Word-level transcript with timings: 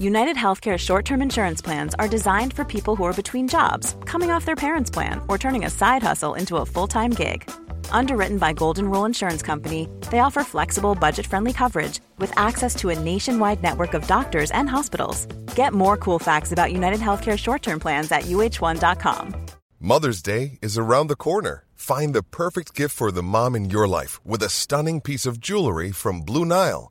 United 0.00 0.36
Healthcare 0.36 0.78
short 0.78 1.04
term 1.04 1.20
insurance 1.20 1.60
plans 1.60 1.94
are 1.98 2.08
designed 2.08 2.54
for 2.54 2.64
people 2.64 2.96
who 2.96 3.04
are 3.04 3.12
between 3.12 3.46
jobs, 3.46 3.96
coming 4.06 4.30
off 4.30 4.46
their 4.46 4.56
parents' 4.56 4.90
plan, 4.90 5.20
or 5.28 5.36
turning 5.36 5.66
a 5.66 5.70
side 5.70 6.02
hustle 6.02 6.32
into 6.36 6.56
a 6.56 6.64
full 6.64 6.86
time 6.86 7.10
gig. 7.10 7.42
Underwritten 7.92 8.38
by 8.38 8.54
Golden 8.54 8.90
Rule 8.90 9.04
Insurance 9.04 9.42
Company, 9.42 9.90
they 10.10 10.20
offer 10.20 10.42
flexible, 10.42 10.94
budget 10.94 11.26
friendly 11.26 11.52
coverage 11.52 12.00
with 12.16 12.32
access 12.38 12.74
to 12.76 12.88
a 12.88 12.98
nationwide 12.98 13.62
network 13.62 13.92
of 13.92 14.06
doctors 14.06 14.50
and 14.52 14.70
hospitals. 14.70 15.26
Get 15.54 15.74
more 15.74 15.98
cool 15.98 16.18
facts 16.18 16.50
about 16.50 16.72
United 16.72 17.00
Healthcare 17.00 17.38
short 17.38 17.60
term 17.60 17.78
plans 17.78 18.10
at 18.10 18.22
uh1.com. 18.22 19.34
Mother's 19.80 20.22
Day 20.22 20.58
is 20.62 20.78
around 20.78 21.08
the 21.08 21.14
corner. 21.16 21.64
Find 21.74 22.14
the 22.14 22.22
perfect 22.22 22.74
gift 22.74 22.96
for 22.96 23.12
the 23.12 23.22
mom 23.22 23.54
in 23.54 23.68
your 23.68 23.86
life 23.86 24.18
with 24.24 24.42
a 24.42 24.48
stunning 24.48 25.02
piece 25.02 25.26
of 25.26 25.40
jewelry 25.40 25.92
from 25.92 26.22
Blue 26.22 26.46
Nile. 26.46 26.90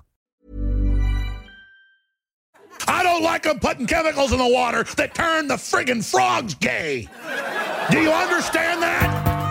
I 2.87 3.03
don't 3.03 3.23
like 3.23 3.43
them 3.43 3.59
putting 3.59 3.87
chemicals 3.87 4.31
in 4.31 4.37
the 4.37 4.47
water 4.47 4.83
that 4.95 5.13
turn 5.13 5.47
the 5.47 5.55
friggin' 5.55 6.03
frogs 6.03 6.55
gay. 6.55 7.07
Do 7.91 8.01
you 8.01 8.11
understand 8.11 8.81
that? 8.81 9.41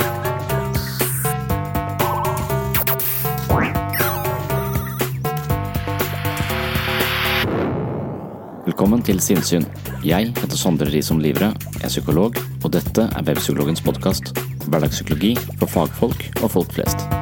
Velkommen 8.70 9.02
til 9.02 9.18
Sinnsyn. 9.20 9.64
Jeg 10.04 10.30
heter 10.38 10.56
Sondre 10.56 10.86
Risom 10.88 11.18
Livre, 11.20 11.50
er 11.82 11.88
psykolog, 11.88 12.38
og 12.64 12.72
dette 12.72 13.08
er 13.12 13.26
Webpsykologens 13.26 13.82
podkast. 13.84 14.32
Hverdagspsykologi 14.68 15.34
for 15.58 15.66
fagfolk 15.66 16.30
og 16.40 16.54
folk 16.54 16.78
flest. 16.78 17.19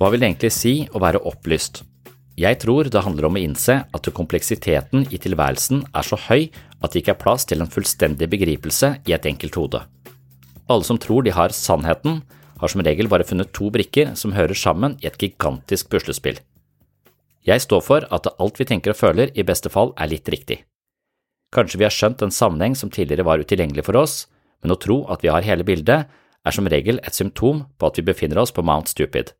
Hva 0.00 0.08
vil 0.08 0.22
det 0.22 0.30
egentlig 0.30 0.48
si 0.56 0.70
å 0.96 1.00
være 1.02 1.20
opplyst? 1.28 1.82
Jeg 2.40 2.56
tror 2.62 2.88
det 2.88 3.02
handler 3.04 3.26
om 3.28 3.34
å 3.36 3.40
innse 3.42 3.74
at 3.84 4.06
kompleksiteten 4.16 5.02
i 5.12 5.18
tilværelsen 5.20 5.82
er 5.92 6.06
så 6.08 6.16
høy 6.24 6.46
at 6.80 6.92
det 6.94 7.02
ikke 7.02 7.12
er 7.12 7.18
plass 7.20 7.44
til 7.44 7.60
en 7.60 7.68
fullstendig 7.68 8.30
begripelse 8.32 8.94
i 9.04 9.12
et 9.12 9.26
enkelt 9.28 9.58
hode. 9.60 9.82
Alle 10.72 10.86
som 10.88 10.96
tror 10.96 11.26
de 11.26 11.34
har 11.36 11.52
sannheten, 11.52 12.22
har 12.62 12.72
som 12.72 12.80
regel 12.86 13.10
bare 13.12 13.26
funnet 13.28 13.52
to 13.52 13.68
brikker 13.74 14.14
som 14.16 14.32
hører 14.32 14.56
sammen 14.56 14.94
i 15.04 15.08
et 15.10 15.18
gigantisk 15.20 15.90
puslespill. 15.92 16.38
Jeg 17.44 17.60
står 17.60 17.84
for 17.84 18.06
at 18.08 18.30
alt 18.30 18.60
vi 18.60 18.68
tenker 18.70 18.94
og 18.94 19.00
føler 19.02 19.34
i 19.36 19.44
beste 19.44 19.68
fall 19.68 19.92
er 20.00 20.08
litt 20.14 20.32
riktig. 20.32 20.62
Kanskje 21.52 21.82
vi 21.82 21.88
har 21.88 21.92
skjønt 21.92 22.24
en 22.24 22.32
sammenheng 22.32 22.78
som 22.78 22.88
tidligere 22.88 23.26
var 23.28 23.44
utilgjengelig 23.44 23.84
for 23.84 24.00
oss, 24.00 24.22
men 24.64 24.72
å 24.72 24.80
tro 24.80 25.02
at 25.12 25.20
vi 25.20 25.28
har 25.28 25.44
hele 25.44 25.66
bildet, 25.68 26.08
er 26.40 26.56
som 26.56 26.72
regel 26.72 27.02
et 27.04 27.16
symptom 27.16 27.66
på 27.76 27.92
at 27.92 28.00
vi 28.00 28.06
befinner 28.08 28.40
oss 28.40 28.54
på 28.54 28.64
Mount 28.64 28.88
Stupid 28.88 29.34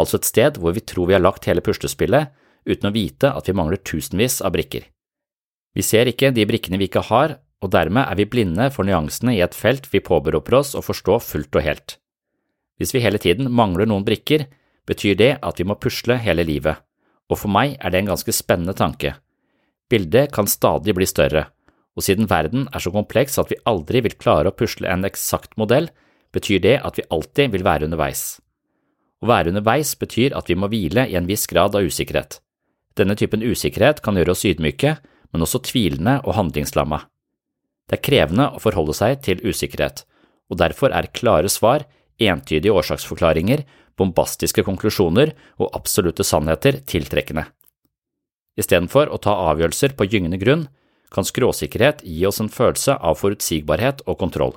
altså 0.00 0.18
et 0.18 0.28
sted 0.28 0.58
hvor 0.60 0.74
vi 0.76 0.82
tror 0.82 1.10
vi 1.10 1.16
har 1.16 1.22
lagt 1.22 1.46
hele 1.48 1.64
puslespillet 1.64 2.32
uten 2.64 2.88
å 2.88 2.94
vite 2.94 3.30
at 3.30 3.48
vi 3.48 3.56
mangler 3.56 3.82
tusenvis 3.82 4.40
av 4.44 4.54
brikker. 4.54 4.86
Vi 5.74 5.82
ser 5.82 6.08
ikke 6.10 6.32
de 6.34 6.46
brikkene 6.46 6.78
vi 6.78 6.88
ikke 6.88 7.06
har, 7.10 7.38
og 7.64 7.72
dermed 7.72 8.04
er 8.06 8.18
vi 8.18 8.28
blinde 8.30 8.68
for 8.72 8.86
nyansene 8.86 9.34
i 9.34 9.42
et 9.44 9.56
felt 9.56 9.88
vi 9.92 10.02
påberoper 10.04 10.58
oss 10.60 10.74
å 10.76 10.84
forstå 10.84 11.18
fullt 11.24 11.58
og 11.58 11.66
helt. 11.66 11.96
Hvis 12.78 12.94
vi 12.94 13.02
hele 13.04 13.20
tiden 13.22 13.50
mangler 13.52 13.88
noen 13.88 14.06
brikker, 14.06 14.46
betyr 14.86 15.18
det 15.18 15.32
at 15.42 15.60
vi 15.60 15.66
må 15.66 15.78
pusle 15.80 16.18
hele 16.20 16.44
livet, 16.46 16.76
og 17.30 17.40
for 17.40 17.52
meg 17.52 17.76
er 17.80 17.92
det 17.92 18.02
en 18.02 18.12
ganske 18.12 18.34
spennende 18.36 18.76
tanke. 18.76 19.14
Bildet 19.90 20.32
kan 20.34 20.48
stadig 20.50 20.94
bli 20.96 21.08
større, 21.08 21.46
og 21.94 22.04
siden 22.04 22.28
verden 22.30 22.66
er 22.74 22.82
så 22.82 22.92
kompleks 22.94 23.38
at 23.38 23.52
vi 23.52 23.60
aldri 23.70 24.02
vil 24.04 24.16
klare 24.18 24.50
å 24.50 24.56
pusle 24.56 24.90
en 24.90 25.06
eksakt 25.06 25.56
modell, 25.60 25.88
betyr 26.34 26.62
det 26.62 26.78
at 26.82 26.98
vi 26.98 27.06
alltid 27.14 27.54
vil 27.54 27.66
være 27.66 27.86
underveis. 27.88 28.40
Å 29.24 29.28
være 29.30 29.54
underveis 29.54 29.94
betyr 29.96 30.34
at 30.36 30.50
vi 30.50 30.56
må 30.60 30.68
hvile 30.68 31.06
i 31.08 31.16
en 31.16 31.24
viss 31.24 31.46
grad 31.48 31.72
av 31.72 31.86
usikkerhet. 31.88 32.42
Denne 32.92 33.16
typen 33.16 33.40
usikkerhet 33.40 34.02
kan 34.04 34.18
gjøre 34.20 34.34
oss 34.34 34.44
ydmyke, 34.44 34.98
men 35.32 35.44
også 35.46 35.62
tvilende 35.64 36.18
og 36.22 36.36
handlingslamma. 36.36 37.00
Det 37.88 37.96
er 37.96 38.04
krevende 38.04 38.50
å 38.52 38.60
forholde 38.60 38.92
seg 38.96 39.22
til 39.24 39.40
usikkerhet, 39.40 40.04
og 40.52 40.60
derfor 40.60 40.92
er 40.92 41.08
klare 41.16 41.48
svar, 41.48 41.86
entydige 42.20 42.76
årsaksforklaringer, 42.76 43.64
bombastiske 43.96 44.64
konklusjoner 44.66 45.32
og 45.56 45.72
absolutte 45.72 46.26
sannheter 46.26 46.82
tiltrekkende. 46.84 47.46
Istedenfor 48.60 49.08
å 49.08 49.18
ta 49.18 49.34
avgjørelser 49.48 49.96
på 49.96 50.06
gyngende 50.06 50.38
grunn, 50.38 50.68
kan 51.14 51.24
skråsikkerhet 51.24 52.04
gi 52.04 52.26
oss 52.28 52.42
en 52.42 52.52
følelse 52.52 52.98
av 53.00 53.16
forutsigbarhet 53.22 54.04
og 54.04 54.20
kontroll. 54.20 54.54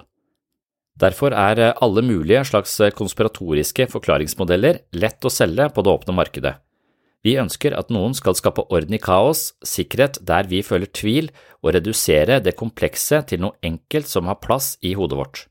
Derfor 0.97 1.34
er 1.35 1.59
eh, 1.62 1.74
alle 1.81 2.02
mulige 2.02 2.44
slags 2.50 2.80
eh, 2.81 2.94
konspiratoriske 2.96 3.85
forklaringsmodeller 3.91 4.81
lett 4.97 5.25
å 5.25 5.34
selge 5.34 5.69
på 5.74 5.84
det 5.85 5.94
åpne 5.94 6.16
markedet. 6.18 6.56
Vi 7.25 7.35
ønsker 7.41 7.74
at 7.75 7.91
noen 7.91 8.13
skal 8.18 8.38
skape 8.38 8.63
orden 8.74 8.96
i 8.96 9.02
kaos, 9.02 9.52
sikkerhet 9.66 10.19
der 10.25 10.47
vi 10.50 10.62
føler 10.63 10.90
tvil, 10.94 11.30
og 11.66 11.74
redusere 11.75 12.40
det 12.41 12.56
komplekse 12.57 13.24
til 13.30 13.41
noe 13.44 13.57
enkelt 13.66 14.09
som 14.09 14.30
har 14.30 14.40
plass 14.41 14.75
i 14.86 14.94
hodet 14.97 15.18
vårt. 15.19 15.46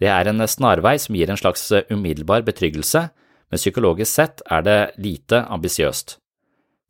Det 0.00 0.08
er 0.10 0.28
en 0.28 0.44
snarvei 0.48 0.96
som 1.00 1.16
gir 1.16 1.30
en 1.30 1.40
slags 1.40 1.68
eh, 1.72 1.84
umiddelbar 1.92 2.44
betryggelse, 2.46 3.08
men 3.52 3.60
psykologisk 3.60 4.12
sett 4.12 4.44
er 4.48 4.64
det 4.64 4.80
lite 5.02 5.44
ambisiøst. 5.52 6.16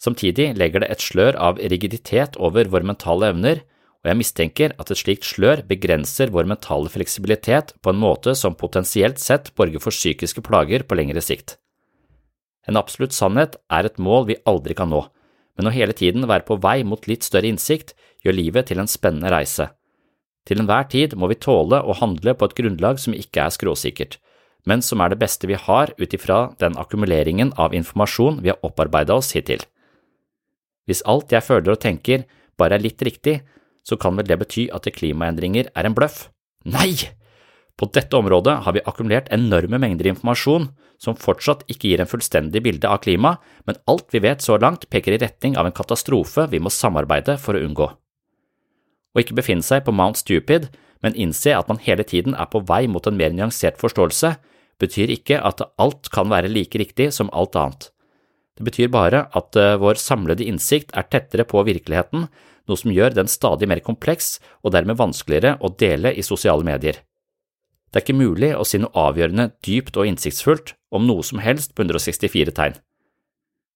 Samtidig 0.02 0.52
legger 0.58 0.82
det 0.82 0.90
et 0.94 1.02
slør 1.02 1.38
av 1.38 1.58
rigiditet 1.58 2.38
over 2.38 2.70
våre 2.70 2.86
mentale 2.86 3.30
evner, 3.34 3.62
og 4.02 4.10
jeg 4.10 4.18
mistenker 4.18 4.72
at 4.82 4.90
et 4.90 4.98
slikt 4.98 5.26
slør 5.28 5.62
begrenser 5.68 6.32
vår 6.34 6.48
mentale 6.50 6.90
fleksibilitet 6.90 7.74
på 7.82 7.92
en 7.92 8.00
måte 8.02 8.34
som 8.38 8.56
potensielt 8.58 9.22
sett 9.22 9.52
borger 9.58 9.82
for 9.82 9.94
psykiske 9.94 10.42
plager 10.42 10.82
på 10.82 10.98
lengre 10.98 11.22
sikt. 11.22 11.56
En 12.66 12.78
absolutt 12.78 13.14
sannhet 13.14 13.58
er 13.70 13.86
et 13.86 14.00
mål 14.02 14.26
vi 14.30 14.40
aldri 14.46 14.74
kan 14.78 14.90
nå, 14.90 15.04
men 15.58 15.68
å 15.68 15.74
hele 15.74 15.94
tiden 15.94 16.26
være 16.30 16.46
på 16.48 16.58
vei 16.62 16.80
mot 16.86 17.06
litt 17.10 17.22
større 17.26 17.50
innsikt 17.50 17.94
gjør 18.26 18.38
livet 18.38 18.70
til 18.70 18.82
en 18.82 18.90
spennende 18.90 19.30
reise. 19.30 19.68
Til 20.46 20.58
enhver 20.58 20.88
tid 20.90 21.14
må 21.14 21.28
vi 21.30 21.38
tåle 21.38 21.78
å 21.78 21.94
handle 22.00 22.34
på 22.34 22.48
et 22.48 22.56
grunnlag 22.58 22.98
som 22.98 23.14
ikke 23.14 23.44
er 23.44 23.54
skråsikkert, 23.54 24.18
men 24.66 24.82
som 24.82 25.02
er 25.02 25.12
det 25.12 25.20
beste 25.22 25.46
vi 25.50 25.58
har 25.58 25.94
ut 25.98 26.14
ifra 26.14 26.52
den 26.62 26.78
akkumuleringen 26.78 27.52
av 27.58 27.74
informasjon 27.74 28.40
vi 28.42 28.50
har 28.50 28.62
opparbeida 28.66 29.14
oss 29.14 29.32
hittil. 29.36 29.62
Hvis 30.86 31.02
alt 31.06 31.30
jeg 31.34 31.46
føler 31.46 31.74
og 31.74 31.82
tenker 31.82 32.26
bare 32.58 32.78
er 32.78 32.82
litt 32.82 33.02
riktig, 33.02 33.40
så 33.82 33.98
kan 33.98 34.16
vel 34.18 34.28
det 34.28 34.38
bety 34.40 34.68
at 34.74 34.86
klimaendringer 34.94 35.70
er 35.74 35.88
en 35.88 35.96
bløff? 35.96 36.28
Nei! 36.64 36.94
På 37.78 37.88
dette 37.90 38.14
området 38.14 38.60
har 38.66 38.76
vi 38.76 38.84
akkumulert 38.86 39.30
enorme 39.34 39.80
mengder 39.80 40.10
informasjon 40.10 40.68
som 41.02 41.18
fortsatt 41.18 41.64
ikke 41.72 41.88
gir 41.90 42.02
en 42.02 42.10
fullstendig 42.10 42.62
bilde 42.62 42.86
av 42.86 43.00
klima, 43.02 43.36
men 43.66 43.80
alt 43.90 44.12
vi 44.14 44.20
vet 44.22 44.44
så 44.44 44.58
langt 44.60 44.86
peker 44.92 45.16
i 45.16 45.20
retning 45.22 45.56
av 45.58 45.66
en 45.66 45.74
katastrofe 45.74 46.46
vi 46.52 46.60
må 46.62 46.70
samarbeide 46.70 47.38
for 47.42 47.58
å 47.58 47.64
unngå. 47.64 47.88
Å 49.12 49.20
ikke 49.20 49.36
befinne 49.36 49.66
seg 49.66 49.82
på 49.84 49.94
Mount 49.96 50.20
Stupid, 50.20 50.68
men 51.02 51.18
innse 51.18 51.56
at 51.56 51.68
man 51.68 51.80
hele 51.82 52.06
tiden 52.06 52.36
er 52.38 52.46
på 52.52 52.62
vei 52.68 52.84
mot 52.86 53.06
en 53.08 53.18
mer 53.18 53.34
nyansert 53.34 53.80
forståelse, 53.82 54.36
betyr 54.80 55.10
ikke 55.14 55.40
at 55.42 55.64
alt 55.82 56.08
kan 56.14 56.30
være 56.30 56.50
like 56.52 56.78
riktig 56.78 57.10
som 57.14 57.30
alt 57.34 57.58
annet. 57.58 57.90
Det 58.58 58.66
betyr 58.68 58.92
bare 58.92 59.26
at 59.32 59.56
eh, 59.58 59.76
vår 59.80 59.98
samlede 60.00 60.46
innsikt 60.46 60.92
er 60.96 61.08
tettere 61.10 61.46
på 61.48 61.64
virkeligheten, 61.66 62.28
noe 62.68 62.78
som 62.78 62.92
gjør 62.94 63.16
den 63.16 63.30
stadig 63.30 63.68
mer 63.70 63.82
kompleks 63.84 64.36
og 64.62 64.74
dermed 64.74 65.00
vanskeligere 65.00 65.56
å 65.60 65.72
dele 65.78 66.14
i 66.14 66.24
sosiale 66.26 66.66
medier. 66.66 67.00
Det 67.92 68.00
er 68.00 68.06
ikke 68.06 68.16
mulig 68.16 68.54
å 68.56 68.64
si 68.64 68.80
noe 68.80 68.94
avgjørende 68.96 69.50
dypt 69.66 69.98
og 70.00 70.08
innsiktsfullt 70.08 70.72
om 70.96 71.04
noe 71.08 71.24
som 71.26 71.42
helst 71.44 71.74
på 71.76 71.84
164 71.84 72.54
tegn. 72.56 72.78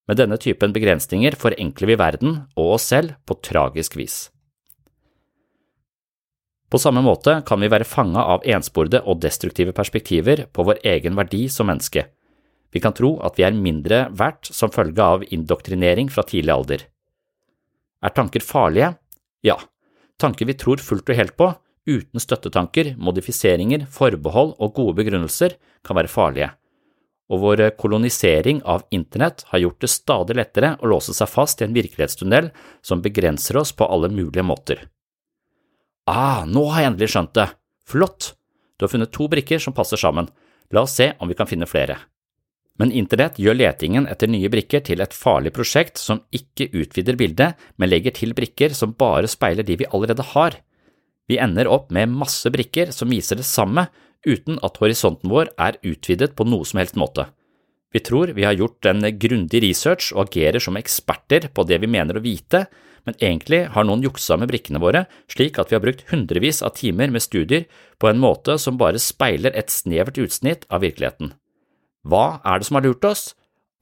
Med 0.07 0.21
denne 0.21 0.39
typen 0.41 0.73
begrensninger 0.73 1.37
forenkler 1.37 1.91
vi 1.91 1.99
verden 2.01 2.39
og 2.55 2.77
oss 2.79 2.89
selv 2.93 3.19
på 3.27 3.37
tragisk 3.45 3.99
vis. 3.99 4.31
På 6.71 6.81
samme 6.83 7.03
måte 7.05 7.41
kan 7.47 7.61
vi 7.63 7.71
være 7.71 7.87
fanga 7.87 8.25
av 8.35 8.47
ensporede 8.47 9.03
og 9.07 9.21
destruktive 9.23 9.75
perspektiver 9.77 10.47
på 10.53 10.65
vår 10.67 10.81
egen 10.97 11.15
verdi 11.19 11.45
som 11.53 11.69
menneske. 11.71 12.09
Vi 12.75 12.83
kan 12.83 12.95
tro 12.97 13.15
at 13.25 13.39
vi 13.39 13.45
er 13.47 13.55
mindre 13.55 14.07
verdt 14.17 14.51
som 14.51 14.73
følge 14.75 15.03
av 15.03 15.23
indoktrinering 15.29 16.11
fra 16.11 16.25
tidlig 16.27 16.55
alder. 16.55 16.83
Er 18.05 18.13
tanker 18.15 18.45
farlige? 18.45 18.95
Ja, 19.47 19.57
tanker 20.21 20.49
vi 20.49 20.57
tror 20.59 20.83
fullt 20.83 21.09
og 21.09 21.19
helt 21.19 21.37
på, 21.39 21.51
uten 21.87 22.21
støttetanker, 22.21 22.95
modifiseringer, 22.99 23.87
forbehold 23.93 24.57
og 24.59 24.75
gode 24.77 24.97
begrunnelser, 25.01 25.57
kan 25.87 25.99
være 25.99 26.11
farlige. 26.11 26.51
Og 27.31 27.43
vår 27.43 27.63
kolonisering 27.79 28.61
av 28.63 28.85
internett 28.95 29.43
har 29.51 29.63
gjort 29.63 29.81
det 29.83 29.91
stadig 29.91 30.37
lettere 30.39 30.75
å 30.79 30.91
låse 30.91 31.15
seg 31.17 31.31
fast 31.31 31.63
i 31.63 31.67
en 31.67 31.75
virkelighetstunnel 31.75 32.53
som 32.87 33.03
begrenser 33.03 33.59
oss 33.59 33.73
på 33.75 33.87
alle 33.87 34.11
mulige 34.13 34.47
måter. 34.47 34.85
Ah, 36.07 36.45
nå 36.47 36.69
har 36.71 36.85
jeg 36.85 36.93
endelig 36.93 37.13
skjønt 37.15 37.35
det! 37.35 37.49
Flott! 37.87 38.35
Du 38.77 38.85
har 38.85 38.93
funnet 38.93 39.11
to 39.15 39.27
brikker 39.31 39.59
som 39.63 39.75
passer 39.75 39.99
sammen. 39.99 40.29
La 40.71 40.85
oss 40.87 40.95
se 40.99 41.13
om 41.19 41.31
vi 41.31 41.35
kan 41.39 41.49
finne 41.51 41.67
flere. 41.67 41.99
Men 42.77 42.93
internett 42.93 43.39
gjør 43.41 43.57
letingen 43.57 44.07
etter 44.11 44.29
nye 44.29 44.51
brikker 44.53 44.83
til 44.85 45.01
et 45.01 45.17
farlig 45.17 45.55
prosjekt 45.57 46.01
som 46.01 46.21
ikke 46.35 46.69
utvider 46.77 47.17
bildet, 47.17 47.57
men 47.77 47.89
legger 47.89 48.13
til 48.17 48.35
brikker 48.37 48.75
som 48.77 48.93
bare 48.99 49.31
speiler 49.33 49.65
de 49.65 49.79
vi 49.81 49.89
allerede 49.89 50.27
har. 50.35 50.59
Vi 51.27 51.41
ender 51.43 51.71
opp 51.73 51.89
med 51.95 52.13
masse 52.13 52.51
brikker 52.53 52.93
som 52.95 53.11
viser 53.11 53.41
det 53.41 53.49
samme, 53.49 53.89
uten 54.27 54.61
at 54.67 54.77
horisonten 54.83 55.31
vår 55.33 55.55
er 55.57 55.79
utvidet 55.87 56.35
på 56.37 56.47
noe 56.47 56.67
som 56.69 56.83
helst 56.83 56.99
måte. 57.01 57.27
Vi 57.95 58.03
tror 58.05 58.35
vi 58.37 58.45
har 58.45 58.57
gjort 58.59 58.85
en 58.91 59.01
grundig 59.17 59.63
research 59.65 60.11
og 60.13 60.27
agerer 60.27 60.61
som 60.61 60.77
eksperter 60.77 61.49
på 61.55 61.65
det 61.65 61.79
vi 61.81 61.89
mener 61.89 62.19
å 62.19 62.25
vite, 62.25 62.67
men 63.07 63.17
egentlig 63.23 63.63
har 63.73 63.87
noen 63.87 64.03
juksa 64.05 64.37
med 64.37 64.51
brikkene 64.51 64.83
våre 64.83 65.05
slik 65.33 65.61
at 65.63 65.71
vi 65.71 65.79
har 65.79 65.85
brukt 65.85 66.05
hundrevis 66.11 66.61
av 66.67 66.75
timer 66.77 67.13
med 67.15 67.25
studier 67.25 67.65
på 68.03 68.11
en 68.11 68.21
måte 68.21 68.59
som 68.61 68.77
bare 68.77 69.01
speiler 69.01 69.55
et 69.55 69.73
snevert 69.73 70.19
utsnitt 70.21 70.67
av 70.69 70.83
virkeligheten. 70.85 71.33
Hva 72.07 72.39
er 72.47 72.61
det 72.61 72.69
som 72.69 72.77
har 72.79 72.85
lurt 72.87 73.05
oss? 73.05 73.33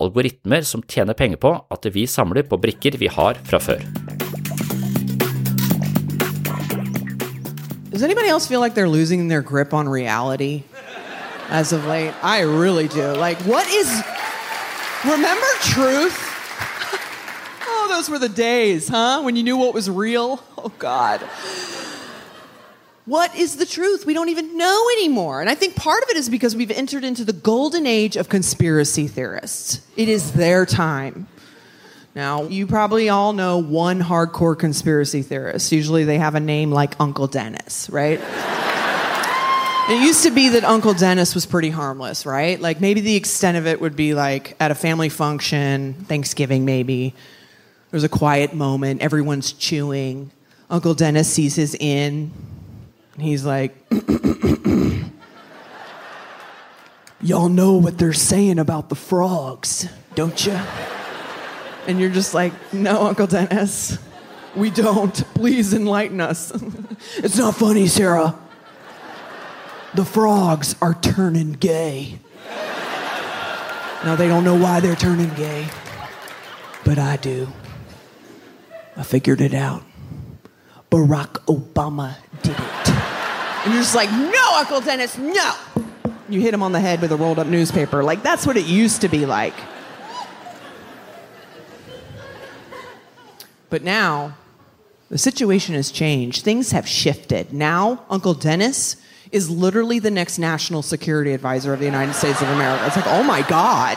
Algoritmer 0.01 0.65
som 0.65 0.83
tjener 0.89 1.13
penger 1.13 1.37
på 1.37 1.51
at 1.75 1.87
vi 1.93 2.07
samler 2.09 2.47
på 2.49 2.57
brikker 2.57 2.97
vi 2.97 3.11
har 3.13 3.37
fra 3.45 3.61
før. 3.61 3.85
Does 7.93 8.03
anybody 8.03 8.29
else 8.29 8.47
feel 8.49 8.61
like 8.61 8.75
they're 8.75 8.89
losing 8.89 9.29
their 9.29 9.43
grip 9.43 9.75
on 9.75 9.89
reality 9.89 10.65
as 11.51 11.73
of 11.73 11.85
late? 11.85 12.15
I 12.23 12.41
really 12.41 12.89
do. 12.89 13.13
Like, 13.13 13.39
what 13.43 13.69
is. 13.69 13.93
Remember 15.05 15.47
truth? 15.61 16.17
oh, 17.69 17.87
those 17.91 18.09
were 18.09 18.19
the 18.19 18.29
days, 18.29 18.89
huh? 18.89 19.21
When 19.23 19.37
you 19.37 19.43
knew 19.43 19.59
what 19.59 19.75
was 19.75 19.91
real? 19.91 20.41
Oh, 20.57 20.73
God. 20.79 21.21
What 23.07 23.37
is 23.37 23.57
the 23.57 23.67
truth? 23.67 24.07
We 24.07 24.15
don't 24.15 24.31
even 24.31 24.57
know 24.57 24.89
anymore. 24.97 25.43
And 25.43 25.51
I 25.51 25.55
think 25.55 25.77
part 25.77 26.03
of 26.03 26.09
it 26.09 26.17
is 26.17 26.31
because 26.31 26.57
we've 26.57 26.71
entered 26.71 27.05
into 27.05 27.23
the 27.25 27.35
golden 27.35 27.87
age 27.87 28.17
of 28.17 28.31
conspiracy 28.31 29.09
theorists. 29.09 29.87
It 29.97 30.09
is 30.09 30.33
their 30.33 30.65
time. 30.65 31.29
Now, 32.15 32.45
you 32.45 32.67
probably 32.67 33.11
all 33.11 33.35
know 33.35 33.59
one 33.59 34.01
hardcore 34.01 34.59
conspiracy 34.59 35.21
theorist. 35.21 35.71
Usually 35.71 36.05
they 36.05 36.17
have 36.17 36.35
a 36.35 36.41
name 36.41 36.71
like 36.71 36.95
Uncle 36.99 37.27
Dennis, 37.27 37.91
right? 37.91 38.21
it 39.91 40.03
used 40.03 40.23
to 40.23 40.31
be 40.31 40.51
that 40.51 40.65
Uncle 40.65 40.95
Dennis 40.95 41.35
was 41.35 41.45
pretty 41.45 41.71
harmless, 41.71 42.25
right? 42.25 42.59
Like 42.59 42.81
maybe 42.81 43.01
the 43.01 43.17
extent 43.17 43.59
of 43.59 43.67
it 43.67 43.83
would 43.83 43.97
be 43.97 44.15
like 44.15 44.57
at 44.61 44.71
a 44.71 44.75
family 44.75 45.11
function, 45.11 45.93
Thanksgiving 45.93 46.65
maybe, 46.65 47.15
there's 47.91 48.05
a 48.05 48.09
quiet 48.09 48.55
moment, 48.55 49.03
everyone's 49.03 49.53
chewing. 49.53 50.31
Uncle 50.71 50.95
Dennis 50.95 51.31
sees 51.31 51.57
his 51.57 51.75
in, 51.75 52.33
And 53.15 53.23
he's 53.23 53.45
like, 53.45 53.75
Y'all 57.21 57.49
know 57.49 57.75
what 57.75 57.97
they're 57.97 58.13
saying 58.13 58.59
about 58.59 58.91
the 58.91 58.95
frogs, 58.95 59.89
don't 60.15 60.45
you? 60.45 60.61
And 61.87 61.99
you're 61.99 62.11
just 62.11 62.35
like, 62.35 62.53
No, 62.73 63.07
Uncle 63.07 63.27
Dennis, 63.27 63.99
we 64.55 64.71
don't. 64.71 65.15
Please 65.35 65.73
enlighten 65.73 66.21
us. 66.21 66.53
it's 67.17 67.37
not 67.37 67.57
funny, 67.57 67.87
Sarah. 67.87 68.39
The 69.95 70.05
frogs 70.05 70.75
are 70.83 70.95
turning 70.95 71.53
gay. 71.53 72.19
Now, 74.05 74.17
they 74.17 74.29
don't 74.29 74.45
know 74.45 74.57
why 74.57 74.81
they're 74.81 74.97
turning 74.97 75.33
gay, 75.35 75.67
but 76.85 76.99
I 76.99 77.17
do. 77.17 77.49
I 78.97 79.03
figured 79.03 79.41
it 79.41 79.55
out. 79.55 79.83
Barack 80.91 81.43
Obama 81.47 82.17
did 82.43 82.55
it. 82.59 82.94
And 83.65 83.73
you're 83.73 83.83
just 83.83 83.95
like, 83.95 84.11
no, 84.11 84.51
Uncle 84.57 84.81
Dennis, 84.81 85.17
no. 85.17 85.55
You 86.29 86.41
hit 86.41 86.53
him 86.53 86.63
on 86.63 86.73
the 86.73 86.81
head 86.81 87.01
with 87.01 87.13
a 87.13 87.17
rolled 87.17 87.39
up 87.39 87.47
newspaper. 87.47 88.05
Like, 88.05 88.23
that's 88.23 88.47
what 88.47 88.57
it 88.57 88.67
used 88.67 89.01
to 89.01 89.09
be 89.09 89.25
like. 89.25 89.55
But 93.71 93.83
now, 93.83 94.37
the 95.09 95.19
situation 95.19 95.75
has 95.75 95.91
changed. 95.91 96.45
Things 96.45 96.73
have 96.73 96.87
shifted. 96.87 97.53
Now, 97.53 98.05
Uncle 98.11 98.35
Dennis 98.35 98.97
is 99.33 99.51
literally 99.51 99.99
the 99.99 100.11
next 100.11 100.39
national 100.39 100.83
security 100.83 101.33
advisor 101.33 101.73
of 101.73 101.81
the 101.81 101.87
United 101.87 102.15
States 102.15 102.41
of 102.41 102.49
America. 102.51 102.87
It's 102.87 102.97
like, 102.97 103.07
oh 103.09 103.23
my 103.23 103.43
God, 103.43 103.97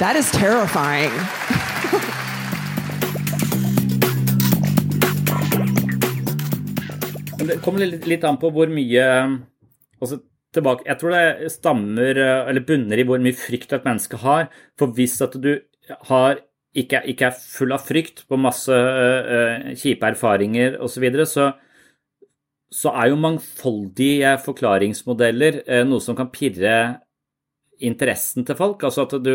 that 0.00 0.16
is 0.16 0.30
terrifying. 0.32 1.12
det 7.48 7.60
kommer 7.64 7.84
litt, 7.84 8.06
litt, 8.08 8.26
an 8.28 8.38
på 8.40 8.50
hvor 8.54 8.70
mye 8.72 9.04
altså 9.98 10.20
tilbake, 10.54 10.86
Jeg 10.88 11.00
tror 11.00 11.12
det 11.12 11.52
stammer, 11.52 12.18
eller 12.48 12.64
bunner 12.64 12.98
i 13.00 13.04
hvor 13.04 13.20
mye 13.20 13.36
frykt 13.36 13.74
et 13.76 13.84
menneske 13.84 14.20
har. 14.22 14.46
For 14.80 14.94
hvis 14.96 15.18
at 15.24 15.36
du 15.36 15.50
har, 16.08 16.40
ikke, 16.72 17.02
ikke 17.12 17.28
er 17.28 17.36
full 17.36 17.74
av 17.76 17.84
frykt 17.84 18.24
på 18.28 18.38
masse 18.40 18.72
uh, 18.72 19.68
kjipe 19.76 20.08
erfaringer 20.08 20.78
osv., 20.80 20.94
så, 20.94 21.04
videre, 21.04 21.26
så 21.28 21.50
så 22.68 22.92
er 23.00 23.08
jo 23.08 23.20
mangfoldige 23.20 24.34
forklaringsmodeller 24.44 25.62
uh, 25.68 25.84
noe 25.88 26.04
som 26.04 26.16
kan 26.16 26.32
pirre 26.32 26.74
interessen 27.84 28.44
til 28.48 28.58
folk. 28.58 28.82
Altså 28.84 29.06
at, 29.06 29.16
du, 29.24 29.32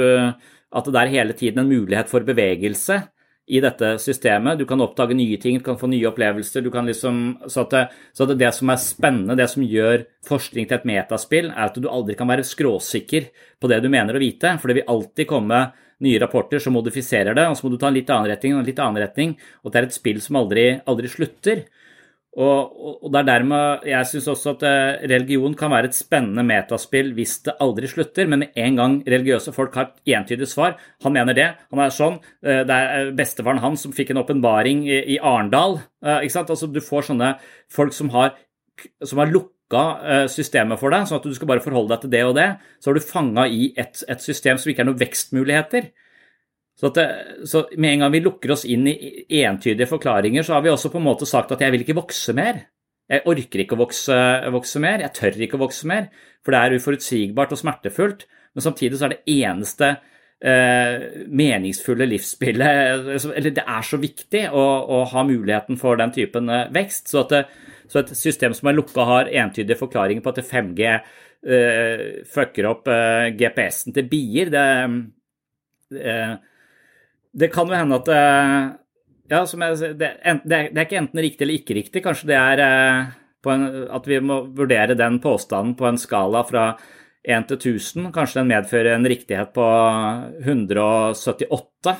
at 0.74 0.89
det 0.89 1.01
er 1.01 1.13
hele 1.13 1.38
tiden 1.38 1.63
en 1.63 1.71
mulighet 1.71 2.12
for 2.12 2.25
bevegelse 2.27 3.00
i 3.48 3.60
dette 3.63 3.98
systemet. 4.00 4.57
Du 4.60 4.66
kan 4.66 4.81
oppdage 4.81 5.16
nye 5.18 5.38
ting, 5.42 5.57
du 5.60 5.66
kan 5.66 5.80
få 5.80 5.90
nye 5.92 6.07
opplevelser. 6.07 6.63
Liksom, 6.63 7.22
så, 7.48 7.66
at 7.66 7.74
det, 7.74 7.84
så 8.16 8.28
at 8.28 8.36
det 8.40 8.52
som 8.56 8.71
er 8.71 8.81
spennende, 8.81 9.38
det 9.40 9.50
som 9.52 9.66
gjør 9.68 10.06
forskning 10.28 10.69
til 10.69 10.80
et 10.80 10.88
metaspill, 10.88 11.50
er 11.52 11.66
at 11.68 11.80
du 11.80 11.90
aldri 11.92 12.16
kan 12.19 12.30
være 12.31 12.47
skråsikker 12.47 13.28
på 13.59 13.71
det 13.71 13.81
du 13.83 13.90
mener 13.92 14.16
å 14.16 14.23
vite. 14.23 14.56
For 14.62 14.71
det 14.71 14.80
vil 14.80 14.92
alltid 14.95 15.30
komme 15.30 15.66
nye 16.04 16.19
rapporter 16.19 16.59
som 16.64 16.76
modifiserer 16.76 17.35
det, 17.35 17.45
og 17.47 17.57
så 17.57 17.66
må 17.66 17.73
du 17.73 17.80
ta 17.81 17.90
en 17.92 17.95
litt 17.95 18.09
annen 18.12 18.31
retning 18.31 18.56
og 18.56 18.64
en 18.64 18.69
litt 18.71 18.81
annen 18.83 19.04
retning. 19.04 19.35
Og 19.64 19.71
det 19.71 19.81
er 19.81 19.90
et 19.90 19.95
spill 19.95 20.19
som 20.23 20.40
aldri, 20.40 20.68
aldri 20.88 21.12
slutter. 21.12 21.66
Og, 22.33 23.04
og, 23.04 23.09
det 23.13 23.19
er 23.19 23.28
dermed 23.28 23.83
jeg 23.85 24.09
syns 24.09 24.28
også 24.31 24.56
at 24.56 24.63
eh, 24.66 25.04
religion 25.11 25.54
kan 25.57 25.69
være 25.69 25.92
et 25.92 25.97
spennende 25.97 26.42
metaspill 26.47 27.11
hvis 27.13 27.35
det 27.45 27.54
aldri 27.61 27.90
slutter, 27.92 28.25
men 28.30 28.42
med 28.42 28.57
en 28.57 28.80
gang 28.80 28.95
religiøse 29.06 29.54
folk 29.54 29.75
har 29.78 29.92
et 29.92 30.16
entydig 30.18 30.47
svar 30.49 30.80
Han 31.06 31.13
mener 31.13 31.37
det, 31.37 31.47
han 31.69 31.83
er 31.83 31.94
sånn. 31.94 32.18
Eh, 32.42 32.63
det 32.66 32.73
er 32.78 32.94
eh, 33.04 33.11
bestefaren 33.13 33.61
hans 33.61 33.85
som 33.85 33.94
fikk 33.94 34.13
en 34.13 34.23
åpenbaring 34.23 34.87
i, 34.90 35.19
Arendal. 35.21 35.78
Ikke 36.02 36.33
sant? 36.33 36.49
Altså, 36.49 36.68
du 36.68 36.81
får 36.83 37.11
sånne 37.11 37.35
folk 37.71 37.94
som 37.95 38.09
har, 38.16 38.33
som 39.06 39.21
har 39.21 39.30
lukka 39.30 39.83
systemet 40.30 40.78
for 40.81 40.94
deg, 40.94 41.06
sånn 41.07 41.21
at 41.21 41.25
du 41.25 41.33
skal 41.37 41.49
bare 41.49 41.63
forholde 41.63 41.94
deg 41.94 42.04
til 42.04 42.11
det 42.13 42.23
og 42.28 42.35
det. 42.37 42.47
Så 42.81 42.92
er 42.92 42.97
du 42.97 43.06
fanga 43.06 43.45
i 43.47 43.71
et, 43.80 44.04
et 44.09 44.21
system 44.25 44.59
som 44.59 44.69
ikke 44.69 44.83
er 44.83 44.90
noen 44.90 44.99
vekstmuligheter. 44.99 45.87
Så, 46.80 46.89
det, 46.95 47.06
så, 47.45 47.68
med 47.77 47.94
en 47.94 48.06
gang 48.06 48.13
vi 48.15 48.23
lukker 48.25 48.56
oss 48.56 48.65
inn 48.65 48.87
i 48.89 49.44
entydige 49.44 49.87
forklaringer, 49.89 50.45
så 50.45 50.57
har 50.57 50.63
vi 50.65 50.71
også 50.73 50.89
på 50.94 50.99
en 50.99 51.06
måte 51.06 51.27
sagt 51.30 51.53
at 51.53 51.61
jeg 51.61 51.73
vil 51.73 51.85
ikke 51.85 51.99
vokse 51.99 52.33
mer. 52.37 52.63
Jeg 53.11 53.25
orker 53.30 53.61
ikke 53.61 53.75
å 53.77 53.83
vokse, 53.83 54.15
vokse 54.56 54.81
mer, 54.81 55.03
jeg 55.03 55.13
tør 55.18 55.44
ikke 55.45 55.59
å 55.59 55.65
vokse 55.65 55.89
mer, 55.89 56.07
for 56.44 56.56
det 56.56 56.61
er 56.61 56.80
uforutsigbart 56.80 57.53
og 57.53 57.61
smertefullt. 57.61 58.25
Men 58.53 58.65
samtidig 58.65 58.97
så 58.97 59.07
er 59.07 59.13
det 59.13 59.35
eneste 59.35 59.89
eh, 60.44 61.25
meningsfulle 61.33 62.06
livsspillet 62.06 63.07
Eller 63.33 63.56
det 63.56 63.63
er 63.63 63.87
så 63.87 63.97
viktig 64.01 64.44
å, 64.53 64.63
å 64.94 64.99
ha 65.09 65.23
muligheten 65.25 65.80
for 65.81 65.99
den 65.99 66.13
typen 66.15 66.49
eh, 66.53 66.69
vekst. 66.73 67.11
Så, 67.13 67.25
det, 67.31 67.45
så, 67.87 68.01
et 68.01 68.13
system 68.18 68.56
som 68.57 68.69
er 68.69 68.77
lukka, 68.77 69.06
har 69.09 69.31
entydige 69.44 69.80
forklaringer 69.80 70.25
på 70.25 70.33
at 70.33 70.42
5G 70.49 70.89
eh, 70.94 72.07
fucker 72.33 72.69
opp 72.71 72.89
eh, 72.94 73.30
GPS-en 73.37 73.97
til 73.97 74.09
bier. 74.09 74.53
det 74.53 74.65
eh, 76.01 76.33
det 77.33 77.49
kan 77.54 77.69
jo 77.69 77.78
hende 77.78 77.99
at 78.02 78.09
Ja, 79.31 79.45
som 79.47 79.63
jeg, 79.63 79.95
det, 79.97 80.09
det, 80.44 80.57
er 80.59 80.83
ikke 80.83 80.99
enten 80.99 81.21
riktig 81.23 81.45
eller 81.45 81.59
ikke 81.59 81.78
riktig. 81.78 82.02
Kanskje 82.06 82.30
det 82.33 82.35
er 82.37 82.61
eh, 82.61 83.13
en, 83.54 83.63
at 83.95 84.07
vi 84.07 84.19
må 84.23 84.42
vurdere 84.56 84.97
den 84.99 85.19
påstanden 85.23 85.78
på 85.80 85.87
en 85.87 85.99
skala 85.99 86.44
fra 86.47 86.66
1 87.23 87.47
til 87.49 87.57
1000. 87.80 88.11
Kanskje 88.16 88.42
den 88.42 88.52
medfører 88.52 88.97
en 88.97 89.07
riktighet 89.07 89.54
på 89.56 89.68
178. 90.44 91.95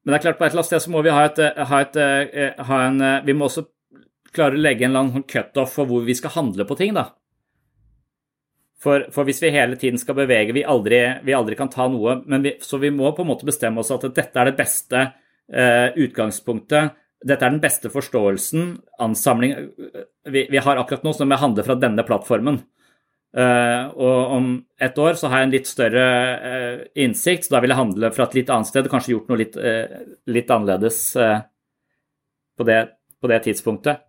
Men 0.00 0.14
det 0.14 0.20
er 0.20 0.24
klart 0.28 0.38
på 0.38 0.46
et 0.46 0.54
eller 0.54 0.62
annet 0.62 0.70
sted 0.70 0.84
så 0.86 0.94
må 0.94 1.02
vi 1.04 1.12
ha, 1.12 1.26
et, 1.26 1.42
ha, 1.68 1.82
et, 1.84 2.60
ha 2.70 2.82
en 2.86 3.02
Vi 3.26 3.36
må 3.36 3.50
også 3.50 3.66
klare 4.32 4.56
å 4.56 4.62
legge 4.62 4.86
en 4.86 4.94
eller 4.94 5.08
annen 5.08 5.26
cutoff 5.28 5.74
for 5.76 5.90
hvor 5.90 6.06
vi 6.06 6.16
skal 6.16 6.32
handle 6.38 6.64
på 6.64 6.78
ting, 6.78 6.94
da. 6.96 7.10
For, 8.80 9.04
for, 9.12 9.28
hvis 9.28 9.42
vi 9.44 9.52
hele 9.52 9.76
tiden 9.76 10.00
skal 10.00 10.16
bevege, 10.16 10.54
vi 10.56 10.64
aldri, 10.64 11.02
vi 11.26 11.36
aldri 11.36 11.56
kan 11.58 11.68
ta 11.68 11.84
noe 11.92 12.14
vi, 12.40 12.54
Så 12.64 12.78
vi 12.80 12.88
må 12.94 13.10
på 13.12 13.26
en 13.26 13.28
måte 13.28 13.44
bestemme 13.48 13.82
oss 13.82 13.92
at 13.92 14.06
dette 14.16 14.40
er 14.40 14.48
det 14.48 14.56
beste 14.56 15.02
eh, 15.52 15.92
utgangspunktet. 16.00 16.96
Dette 17.20 17.44
er 17.44 17.52
den 17.52 17.60
beste 17.60 17.90
forståelsen, 17.92 18.70
ansamling 19.04 19.52
vi, 20.24 20.46
vi 20.48 20.62
har 20.64 20.80
akkurat 20.80 21.04
nå, 21.04 21.12
som 21.12 21.28
jeg 21.28 21.42
handler 21.42 21.66
fra 21.66 21.76
denne 21.76 22.04
plattformen. 22.08 22.62
Uh, 23.30 23.86
og 23.94 24.32
om 24.34 24.46
et 24.82 24.96
år 24.98 25.14
så 25.14 25.28
har 25.30 25.38
jeg 25.42 25.46
en 25.46 25.52
litt 25.52 25.68
større 25.70 26.06
uh, 26.42 26.80
innsikt, 26.98 27.46
så 27.46 27.54
da 27.54 27.60
vil 27.62 27.70
jeg 27.70 27.78
handle 27.78 28.10
fra 28.14 28.26
et 28.26 28.34
litt 28.40 28.50
annet 28.50 28.70
sted. 28.70 28.88
Kanskje 28.90 29.12
gjort 29.12 29.30
noe 29.30 29.38
litt, 29.38 29.58
uh, 29.60 30.16
litt 30.32 30.50
annerledes 30.50 30.98
på 31.14 32.66
det, 32.66 32.80
på, 33.20 33.30
det, 33.30 33.38
tidspunktet. 33.44 34.02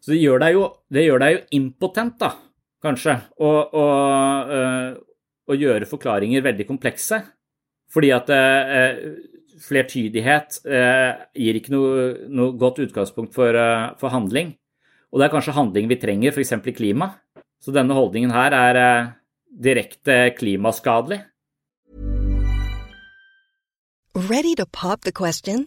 Så 0.00 0.14
det 0.14 0.22
gjør 0.22 0.40
deg 0.46 0.56
jo, 0.56 0.64
gjør 0.96 1.22
deg 1.22 1.34
jo 1.34 1.42
impotent, 1.58 2.16
da, 2.22 2.32
kanskje, 2.84 3.16
å, 3.40 3.50
å, 3.66 3.86
å, 5.46 5.56
gjøre 5.56 5.88
forklaringer 5.88 6.44
veldig 6.44 6.66
komplekse. 6.68 7.22
Fordi 7.92 8.10
at 8.12 8.30
flertydighet 9.66 10.58
gir 10.66 11.58
ikke 11.58 11.72
noe, 11.72 12.06
noe, 12.28 12.56
godt 12.58 12.82
utgangspunkt 12.84 13.36
for, 13.36 13.56
for 14.00 14.12
handling. 14.12 14.56
Og 15.12 15.20
det 15.20 15.28
er 15.28 15.32
kanskje 15.32 15.54
handling 15.56 15.86
vi 15.88 15.96
trenger, 16.02 16.34
f.eks. 16.34 16.52
i 16.52 16.74
klima. 16.76 17.12
Så 17.62 17.72
denne 17.74 17.96
holdningen 17.96 18.34
her 18.34 18.54
er 18.54 18.80
eh, 18.80 19.08
direkte 19.48 20.18
klimaskadelig. 20.36 21.22
Ready 24.16 24.54
to 24.56 24.66
pop 24.66 25.02
the 25.02 25.12
question? 25.12 25.66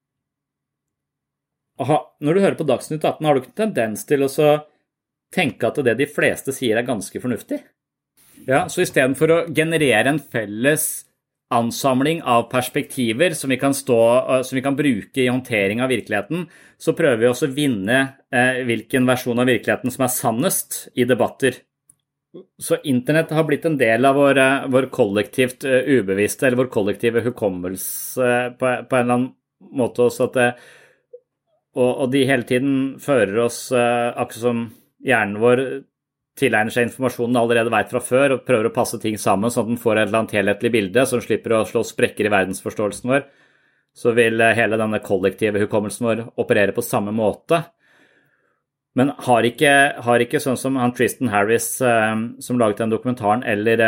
aha, 1.79 1.99
Når 2.19 2.33
du 2.33 2.41
hører 2.41 2.57
på 2.59 2.67
Dagsnytt 2.67 3.05
18, 3.05 3.25
har 3.25 3.33
du 3.33 3.41
ikke 3.41 3.61
tendens 3.63 4.03
til 4.05 4.25
å 4.25 4.31
tenke 5.31 5.69
at 5.69 5.79
det 5.85 5.95
de 5.99 6.09
fleste 6.09 6.51
sier, 6.51 6.77
er 6.77 6.87
ganske 6.87 7.21
fornuftig? 7.21 7.61
Ja, 8.47 8.67
Så 8.67 8.81
istedenfor 8.81 9.31
å 9.31 9.39
generere 9.53 10.09
en 10.09 10.19
felles 10.19 11.05
ansamling 11.51 12.21
av 12.23 12.47
perspektiver 12.51 13.35
som 13.35 13.51
vi, 13.51 13.57
stå, 13.57 13.99
eh, 14.17 14.41
som 14.41 14.55
vi 14.55 14.61
kan, 14.61 14.75
bruke 14.75 15.21
i 15.21 15.27
håndtering 15.27 15.81
av 15.81 15.91
virkeligheten, 15.91 16.47
så 16.77 16.95
prøver 16.95 17.17
vi 17.17 17.27
også 17.27 17.49
å 17.49 17.55
vinne 17.55 17.99
eh, 18.31 18.63
hvilken 18.67 19.05
versjon 19.05 19.39
av 19.39 19.51
virkeligheten 19.51 19.91
som 19.91 20.05
er 20.07 20.15
sannest 20.15 20.79
i 20.95 21.05
debatter. 21.05 21.59
Så 22.61 22.77
internett 22.87 23.33
har 23.35 23.43
blitt 23.43 23.65
en 23.67 23.75
del 23.77 24.07
av 24.07 24.15
vår, 24.15 24.39
eh, 24.39 24.67
vår 24.71 24.87
kollektivt 24.95 25.67
uh, 25.67 25.81
ubevisste, 25.83 26.47
eller 26.47 26.61
vår 26.63 26.71
kollektive 26.71 27.25
hukommelse 27.25 28.29
på, 28.55 28.69
på, 28.87 28.95
en 28.95 29.03
eller 29.03 29.17
annen 29.17 29.31
måte 29.75 30.05
også 30.07 30.29
at 30.29 30.39
uh, 30.39 30.69
og, 31.77 31.91
og, 31.91 32.07
de 32.11 32.25
hele 32.27 32.43
tiden 32.47 32.75
fører 32.99 33.37
oss, 33.45 33.63
uh, 33.71 34.11
akkurat 34.11 34.43
som 34.43 34.63
hjernen 35.07 35.39
vår 35.41 35.61
tilegner 36.39 36.73
seg 36.73 36.87
informasjonen 36.87 37.37
allerede 37.39 37.71
veit 37.71 37.91
fra 37.91 38.01
før, 38.03 38.35
og 38.35 38.47
prøver 38.47 38.69
å 38.69 38.73
passe 38.75 38.99
ting 39.01 39.17
sammen 39.19 39.51
sånn 39.51 39.67
at 39.67 39.71
den 39.73 39.81
får 39.81 39.97
et 39.97 40.09
eller 40.09 40.21
annet 40.21 40.35
helhetlig 40.35 40.71
bilde, 40.73 41.05
den 41.07 41.23
slipper 41.23 41.55
å 41.57 41.67
slå 41.67 41.83
sprekker 41.87 42.27
i 42.27 42.33
verdensforståelsen 42.33 43.11
vår, 43.13 43.27
så 43.95 44.15
vil 44.17 44.43
uh, 44.43 44.51
hele 44.57 44.79
denne 44.79 44.99
kollektive 45.03 45.61
hukommelsen 45.63 46.09
vår 46.09 46.23
operere 46.43 46.75
på 46.75 46.83
samme 46.85 47.13
måte. 47.15 47.63
Men 48.99 49.13
har 49.23 49.47
ikke, 49.47 49.75
har 50.03 50.23
ikke 50.23 50.41
sånn 50.43 50.59
som 50.59 50.75
han 50.79 50.91
Tristan 50.95 51.31
Harris, 51.31 51.77
uh, 51.79 52.17
som 52.43 52.59
laget 52.59 52.83
den 52.83 52.91
dokumentaren, 52.91 53.45
eller, 53.47 53.85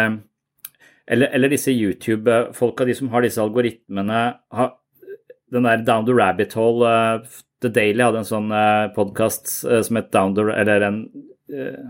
eller, 1.04 1.36
eller 1.36 1.52
disse 1.52 1.76
YouTube-folka, 1.76 2.88
de 2.88 2.96
som 2.96 3.12
har 3.12 3.28
disse 3.28 3.44
algoritmene, 3.44 4.24
har, 4.56 4.72
den 5.54 5.68
der 5.68 5.84
Down 5.86 6.06
the 6.08 6.16
Rabbit 6.18 6.56
Hole 6.58 6.94
The 7.64 7.72
Daily 7.72 8.04
hadde 8.04 8.24
en 8.24 8.28
sånn 8.28 8.52
eh, 8.54 8.90
podkast 8.96 9.54
eh, 9.70 9.82
som 9.86 10.00
het 10.00 10.12
Down 10.14 10.36
the 10.38 10.48
Eller 10.52 10.88
en, 10.90 11.00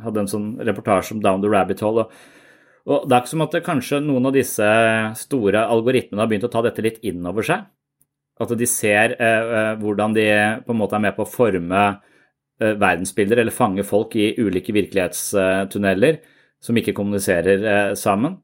hadde 0.04 0.24
en 0.24 0.30
sånn 0.30 0.48
reportasje 0.66 1.16
om 1.16 1.22
Down 1.24 1.44
the 1.44 1.50
Rabbit 1.52 1.82
Hole. 1.86 2.04
Og, 2.04 2.96
og 2.98 3.06
det 3.08 3.16
er 3.16 3.22
ikke 3.22 3.32
som 3.32 3.46
at 3.46 3.60
kanskje 3.64 4.02
noen 4.04 4.28
av 4.28 4.36
disse 4.36 4.70
store 5.22 5.62
algoritmene 5.72 6.24
har 6.24 6.32
begynt 6.32 6.48
å 6.50 6.52
ta 6.52 6.64
dette 6.66 6.84
litt 6.84 6.98
inn 7.06 7.24
over 7.30 7.46
seg. 7.48 7.64
At 8.44 8.52
de 8.58 8.68
ser 8.68 9.14
uh, 9.22 9.78
hvordan 9.80 10.16
de 10.18 10.26
på 10.66 10.74
en 10.74 10.80
måte 10.80 10.98
er 10.98 11.04
med 11.06 11.16
på 11.16 11.24
å 11.24 11.30
forme 11.30 11.84
verdensbilder 12.64 13.42
eller 13.42 13.56
fange 13.56 13.84
folk 13.84 14.14
i 14.16 14.34
ulike 14.38 14.74
virkelighetstunneler 14.76 16.20
som 16.64 16.78
ikke 16.80 16.94
kommuniserer 16.96 17.96
sammen. 18.00 18.38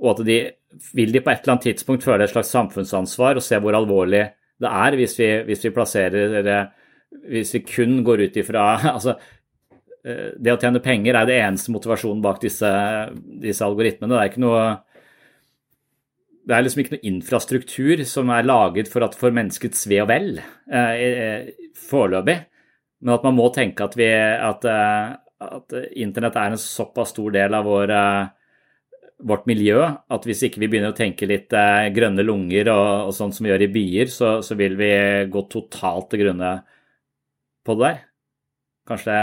Og 0.00 0.12
at 0.12 0.22
de 0.26 0.38
vil 0.94 1.12
de 1.14 1.22
på 1.24 1.32
et 1.32 1.42
eller 1.42 1.56
annet 1.56 1.70
tidspunkt 1.70 2.04
føle 2.04 2.26
et 2.26 2.32
slags 2.32 2.52
samfunnsansvar 2.54 3.40
og 3.40 3.44
se 3.44 3.58
hvor 3.62 3.76
alvorlig 3.76 4.26
det 4.58 4.68
er 4.68 4.96
hvis 4.98 5.14
vi, 5.20 5.28
hvis 5.46 5.64
vi 5.64 5.74
plasserer 5.74 6.70
Hvis 7.30 7.54
vi 7.54 7.60
kun 7.64 8.02
går 8.04 8.26
ut 8.26 8.36
ifra 8.36 8.64
altså, 8.96 9.14
eh, 10.04 10.34
det 10.36 10.52
å 10.52 10.58
tjene 10.60 10.82
penger 10.84 11.16
er 11.16 11.28
det 11.28 11.38
eneste 11.40 11.72
motivasjonen 11.72 12.20
bak 12.22 12.40
disse, 12.42 12.68
disse 13.40 13.64
algoritmene. 13.64 14.12
Det 14.14 14.20
er 14.20 14.32
ikke 14.32 14.44
noe 14.44 14.66
det 16.48 16.56
er 16.56 16.64
liksom 16.64 16.80
ikke 16.80 16.94
noe 16.96 17.08
infrastruktur 17.10 18.02
som 18.08 18.30
er 18.32 18.46
laget 18.46 18.88
for, 18.88 19.04
at, 19.04 19.16
for 19.20 19.34
menneskets 19.36 19.84
ve 19.90 19.98
og 20.00 20.08
vel 20.08 20.38
eh, 20.40 20.94
eh 20.96 21.66
foreløpig. 21.78 22.38
Men 23.04 23.14
at 23.14 23.26
man 23.26 23.36
må 23.36 23.48
tenke 23.54 23.84
at, 23.84 23.94
vi, 23.98 24.08
at, 24.08 24.64
eh, 24.66 25.12
at, 25.44 25.76
internett 26.00 26.38
er 26.40 26.54
en 26.54 26.60
såpass 26.60 27.12
stor 27.14 27.34
del 27.36 27.54
av 27.54 27.68
vår 27.68 27.92
eh, 27.94 28.30
vårt 29.18 29.48
miljø. 29.50 29.80
At 30.10 30.26
hvis 30.28 30.44
ikke 30.46 30.62
vi 30.62 30.68
begynner 30.70 30.94
å 30.94 30.98
tenke 30.98 31.28
litt 31.28 31.54
eh, 31.56 31.88
grønne 31.94 32.24
lunger 32.26 32.70
og, 32.74 33.08
og 33.08 33.16
sånn 33.16 33.34
som 33.34 33.46
vi 33.46 33.52
gjør 33.52 33.66
i 33.66 33.72
byer, 33.74 34.12
så, 34.12 34.38
så, 34.44 34.56
vil 34.58 34.78
vi 34.78 34.92
gå 35.32 35.44
totalt 35.50 36.10
til 36.12 36.24
grunne 36.24 36.52
på 37.66 37.76
det 37.78 37.86
der. 37.88 38.00
Kanskje 38.88 39.18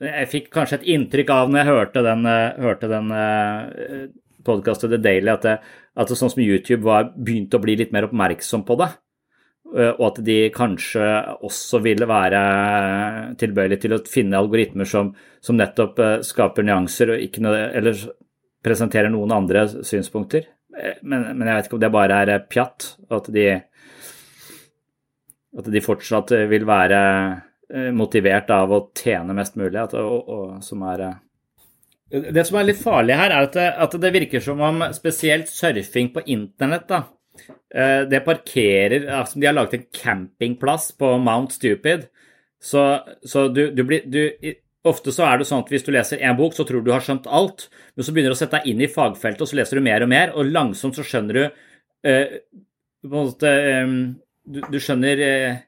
Jeg 0.00 0.30
fikk 0.32 0.48
kanskje 0.54 0.80
et 0.80 0.88
inntrykk 0.96 1.30
av 1.34 1.50
når 1.50 1.60
jeg 1.60 1.70
hørte 1.70 2.02
den, 2.06 2.24
uh, 2.26 2.56
hørte 2.64 2.88
den 2.90 3.12
uh, 3.12 4.08
podkastet 4.48 4.94
The 4.94 4.98
Daily, 5.02 5.28
at, 5.28 5.44
det, 5.44 5.58
at 5.94 6.08
det, 6.08 6.16
sånn 6.16 6.32
som 6.32 6.42
YouTube 6.42 6.86
var, 6.86 7.12
begynte 7.14 7.60
å 7.60 7.62
bli 7.62 7.76
litt 7.78 7.92
mer 7.92 8.08
oppmerksom 8.08 8.64
på 8.66 8.78
det. 8.80 8.88
Uh, 9.70 9.92
og 10.00 10.04
at 10.08 10.16
de 10.26 10.36
kanskje 10.50 11.04
også 11.46 11.78
ville 11.84 12.06
være 12.10 12.38
tilbøyelige 13.38 13.84
til 13.84 13.92
å 13.94 14.00
finne 14.10 14.38
algoritmer 14.40 14.88
som, 14.88 15.12
som 15.38 15.58
nettopp 15.58 16.00
uh, 16.02 16.14
skaper 16.26 16.66
nyanser 16.66 17.12
noe, 17.44 17.60
eller 17.78 18.00
presenterer 18.66 19.12
noen 19.14 19.30
andre 19.36 19.68
synspunkter. 19.86 20.48
men, 21.02 21.22
men, 21.36 21.46
jeg 21.46 21.56
vet 21.56 21.68
ikke 21.68 21.78
om 21.78 21.84
det 21.84 21.92
bare 21.94 22.18
er 22.24 22.42
pjatt, 22.50 22.88
at 23.14 23.30
de, 23.30 23.46
at 25.58 25.70
de 25.70 25.84
fortsatt 25.84 26.34
vil 26.50 26.66
være 26.66 27.00
motivert 27.94 28.50
av 28.50 28.72
å 28.74 28.80
tjene 28.98 29.34
mest 29.38 29.54
mulig, 29.58 29.78
at, 29.78 29.94
og, 29.94 30.28
og, 30.28 30.46
som 30.66 30.82
er 30.90 31.04
Det 32.10 32.42
som 32.46 32.58
er 32.58 32.66
litt 32.66 32.82
farlig 32.82 33.14
her, 33.18 33.30
er 33.30 33.46
at 33.46 33.54
det, 33.54 33.68
at 33.86 33.96
det 34.02 34.12
virker 34.18 34.42
som 34.42 34.60
om 34.66 34.82
spesielt 34.96 35.48
surfing 35.48 36.10
på 36.14 36.26
internett 36.26 36.88
da, 36.90 37.04
det 37.70 38.18
parkerer 38.26 39.04
altså 39.14 39.38
De 39.38 39.46
har 39.46 39.54
laget 39.54 39.76
en 39.76 39.84
campingplass 39.94 40.88
på 40.98 41.12
Mount 41.22 41.54
Stupid, 41.54 42.08
så, 42.62 42.82
så 43.22 43.44
du, 43.54 43.68
du 43.70 43.84
blir 43.86 44.02
du, 44.10 44.24
Ofte 44.88 45.12
så 45.12 45.26
er 45.28 45.40
det 45.40 45.44
sånn 45.48 45.60
at 45.60 45.70
hvis 45.72 45.84
du 45.84 45.90
leser 45.92 46.22
én 46.24 46.36
bok, 46.38 46.54
så 46.56 46.64
tror 46.64 46.80
du 46.80 46.88
du 46.88 46.94
har 46.94 47.04
skjønt 47.04 47.26
alt, 47.28 47.66
men 47.94 48.06
så 48.06 48.14
begynner 48.16 48.32
du 48.32 48.36
å 48.38 48.40
sette 48.40 48.56
deg 48.56 48.70
inn 48.70 48.80
i 48.80 48.88
fagfeltet, 48.88 49.42
og 49.44 49.50
så 49.50 49.58
leser 49.58 49.76
du 49.76 49.84
mer 49.84 50.04
og 50.06 50.08
mer, 50.08 50.32
og 50.32 50.48
langsomt 50.48 50.96
så 50.96 51.04
skjønner 51.04 51.36
du 51.36 51.42
eh, 52.08 52.38
på 53.04 53.10
en 53.10 53.28
måte, 53.28 53.50
eh, 53.50 53.92
du, 54.48 54.62
du, 54.72 54.78
skjønner 54.80 55.20
eh, 55.26 55.58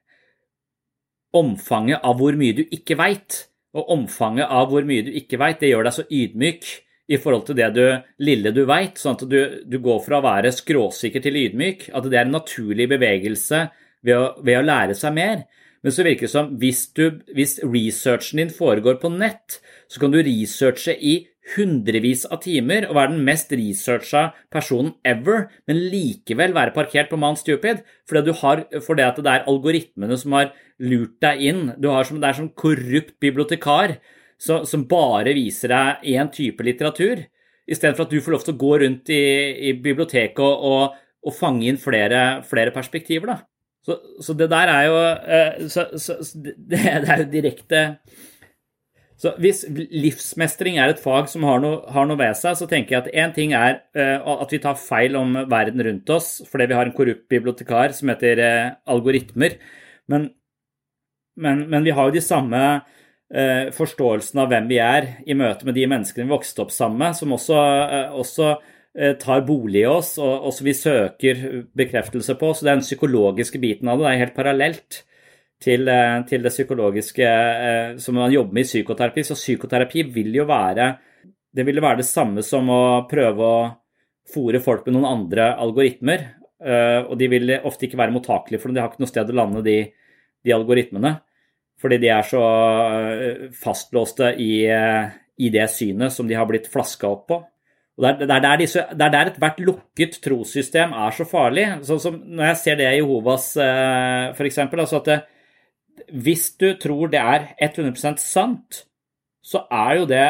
omfanget 1.37 2.01
av 2.09 2.17
hvor 2.21 2.41
mye 2.41 2.57
du 2.57 2.63
ikke 2.65 2.97
veit. 3.01 3.43
Og 3.77 3.93
omfanget 3.93 4.49
av 4.53 4.73
hvor 4.73 4.89
mye 4.89 5.05
du 5.05 5.13
ikke 5.17 5.41
veit, 5.41 5.61
det 5.61 5.71
gjør 5.71 5.87
deg 5.89 5.97
så 5.97 6.09
ydmyk 6.09 6.73
i 7.11 7.19
forhold 7.19 7.47
til 7.49 7.59
det 7.59 7.71
du, 7.75 7.87
lille 8.23 8.53
du 8.55 8.63
veit, 8.69 9.01
sånn 9.01 9.17
at 9.19 9.25
du, 9.29 9.41
du, 9.67 9.79
går 9.83 9.99
fra 10.05 10.21
å 10.21 10.27
være 10.27 10.53
skråsikker 10.55 11.25
til 11.25 11.39
ydmyk. 11.41 11.89
At 11.97 12.07
det 12.07 12.21
er 12.21 12.29
en 12.29 12.39
naturlig 12.39 12.87
bevegelse 12.93 13.67
ved 14.07 14.15
å, 14.19 14.31
ved 14.45 14.61
å 14.61 14.67
lære 14.67 14.97
seg 14.99 15.17
mer. 15.17 15.45
Men 15.83 15.95
så 15.95 16.07
virker 16.07 16.29
det 16.29 16.33
som 16.33 16.53
hvis, 16.63 16.85
du, 16.95 17.19
hvis 17.35 17.59
researchen 17.67 18.39
din 18.39 18.55
foregår 18.55 19.01
på 19.03 19.11
nett, 19.11 19.59
så 19.91 20.03
kan 20.03 20.15
du 20.15 20.21
researche 20.23 20.95
i 20.95 21.17
hundrevis 21.57 22.23
av 22.31 22.39
timer 22.45 22.87
og 22.87 22.95
være 22.95 23.17
den 23.17 23.25
mest 23.27 23.51
researcha 23.51 24.29
personen 24.55 24.93
ever, 25.03 25.49
men 25.67 25.81
likevel 25.91 26.55
være 26.55 26.75
parkert 26.77 27.11
på 27.11 27.19
Mount 27.19 27.41
Stupid 27.41 27.83
fordi, 28.09 28.37
har, 28.45 28.63
fordi 28.79 29.09
det 29.19 29.33
er 29.33 29.49
algoritmene 29.51 30.19
som 30.21 30.39
har 30.39 30.53
lurt 30.79 31.19
deg 31.25 31.43
inn. 31.51 31.65
Som, 32.07 32.23
det 32.23 32.31
er 32.31 32.39
som 32.39 32.53
korrupt 32.55 33.17
bibliotekar 33.23 33.99
så, 34.43 34.63
som 34.67 34.89
bare 34.91 35.35
viser 35.37 35.71
deg 35.71 36.11
én 36.17 36.31
type 36.35 36.65
litteratur, 36.67 37.23
istedenfor 37.71 38.09
at 38.09 38.13
du 38.13 38.19
får 38.23 38.35
lov 38.35 38.45
til 38.47 38.57
å 38.57 38.61
gå 38.65 38.73
rundt 38.83 39.15
i, 39.15 39.23
i 39.71 39.73
biblioteket 39.79 40.43
og, 40.43 40.67
og, 40.67 40.99
og, 41.23 41.37
fange 41.37 41.69
inn 41.71 41.79
flere, 41.81 42.43
flere 42.49 42.75
perspektiver. 42.75 43.37
Så, 43.87 43.99
så, 44.23 44.35
det 44.39 44.51
der 44.51 44.71
er 44.71 44.85
jo 44.87 44.99
eh, 45.03 45.65
så, 45.71 45.89
så, 45.99 46.19
det, 46.35 46.57
det, 46.71 46.83
er 46.87 47.25
jo 47.25 47.31
direkte 47.33 47.81
Så 49.19 49.33
hvis 49.43 49.65
livsmestring 49.71 50.79
er 50.79 50.93
et 50.93 51.03
fag 51.03 51.27
som 51.31 51.47
har 51.47 51.63
noe, 51.63 51.81
har 51.91 52.07
noe 52.07 52.19
ved 52.19 52.39
seg, 52.39 52.59
så 52.59 52.69
tenker 52.71 52.97
jeg 52.97 53.03
at 53.03 53.11
én 53.25 53.35
ting 53.35 53.55
er 53.59 53.81
uh, 53.99 54.39
at 54.43 54.55
vi 54.55 54.63
tar 54.63 54.79
feil 54.79 55.19
om 55.19 55.35
verden 55.51 55.83
rundt 55.87 56.11
oss 56.15 56.41
fordi 56.51 56.71
vi 56.71 56.79
har 56.79 56.91
en 56.91 56.95
korrupt 56.95 57.29
bibliotekar 57.31 57.95
som 57.95 58.11
heter 58.11 58.43
uh, 58.43 58.73
algoritmer. 58.91 59.59
Men, 60.11 60.31
men, 61.39 61.67
men, 61.71 61.87
vi 61.87 61.95
har 61.95 62.11
jo 62.11 62.17
de 62.19 62.23
samme 62.23 62.63
uh, 63.33 63.73
forståelsene 63.75 64.45
av 64.45 64.53
hvem 64.53 64.69
vi 64.71 64.79
er 64.83 65.09
i 65.27 65.37
møte 65.39 65.69
med 65.69 65.77
de 65.79 65.89
menneskene 65.91 66.29
vi 66.29 66.35
vokste 66.35 66.65
opp 66.65 66.75
sammen 66.75 67.01
med, 67.03 67.19
som 67.19 67.35
også, 67.37 67.59
også 68.21 68.55
Eh, 68.99 69.15
tar 69.17 69.41
bolig 69.41 69.81
i 69.81 69.89
oss, 69.89 70.19
og, 70.21 70.49
og 70.49 70.53
som 70.53 70.67
vi 70.69 70.75
søker 70.77 71.39
bekreftelse 71.77 72.37
på. 72.37 72.51
Så 72.53 72.67
den 72.69 72.83
psykologiske 72.85 73.61
biten 73.63 73.89
av 73.89 73.99
det 73.99 74.05
det 74.05 74.11
er 74.11 74.21
helt 74.21 74.37
parallelt 74.37 74.99
til, 75.63 75.89
eh, 75.89 76.19
til 76.29 76.45
det 76.45 76.53
psykologiske 76.53 77.29
eh, 77.29 77.97
som 78.03 78.19
man 78.21 78.35
jobber 78.35 78.59
med 78.59 78.67
i 78.67 78.69
psykoterapi. 78.69 79.25
Så 79.25 79.39
psykoterapi 79.39 80.05
vil 80.13 80.37
jo 80.37 80.45
være 80.49 80.91
det 81.53 81.67
ville 81.69 81.85
være 81.85 82.01
det 82.01 82.09
samme 82.09 82.45
som 82.45 82.69
å 82.73 83.09
prøve 83.09 83.49
å 83.49 83.57
fòre 84.33 84.61
folk 84.65 84.87
med 84.87 84.97
noen 84.97 85.11
andre 85.11 85.51
algoritmer. 85.61 86.31
Og 86.63 87.17
de 87.19 87.27
vil 87.29 87.51
ofte 87.67 87.85
ikke 87.85 87.99
være 87.99 88.15
mottakelige 88.15 88.63
for 88.63 88.71
det, 88.71 88.77
de 88.79 88.81
har 88.81 88.93
ikke 88.93 89.03
noe 89.03 89.11
sted 89.11 89.33
å 89.33 89.35
lande, 89.35 89.61
de, 89.67 89.75
de 90.47 90.55
algoritmene. 90.55 91.11
Fordi 91.83 91.99
de 91.99 92.11
er 92.15 92.27
så 92.27 92.43
fastlåste 93.59 94.33
i, 94.39 94.53
i 95.43 95.49
det 95.51 95.67
synet 95.73 96.15
som 96.15 96.29
de 96.29 96.37
har 96.39 96.47
blitt 96.47 96.71
flaska 96.71 97.11
opp 97.11 97.25
på. 97.33 97.41
Og 97.99 98.07
det 98.07 98.25
er, 98.25 98.41
der, 98.41 98.57
disse, 98.61 98.85
det 98.97 99.09
er 99.09 99.29
ethvert 99.29 99.59
lukket 99.61 100.17
trossystem 100.25 100.95
er 100.97 101.13
så 101.17 101.27
farlig. 101.29 101.67
Sånn 101.85 102.01
som 102.01 102.17
når 102.23 102.49
jeg 102.53 102.61
ser 102.63 102.79
det 102.81 102.89
i 102.89 103.03
Jehovas 103.03 103.51
eh, 103.61 104.31
f.eks. 104.33 104.63
Altså 104.65 105.03
at 105.03 105.11
det, 105.11 105.19
hvis 106.25 106.47
du 106.61 106.71
tror 106.81 107.13
det 107.13 107.21
er 107.21 107.51
100% 107.61 108.23
sant, 108.23 108.85
så 109.43 109.65
er 109.75 109.99
jo 109.99 110.09
det 110.09 110.25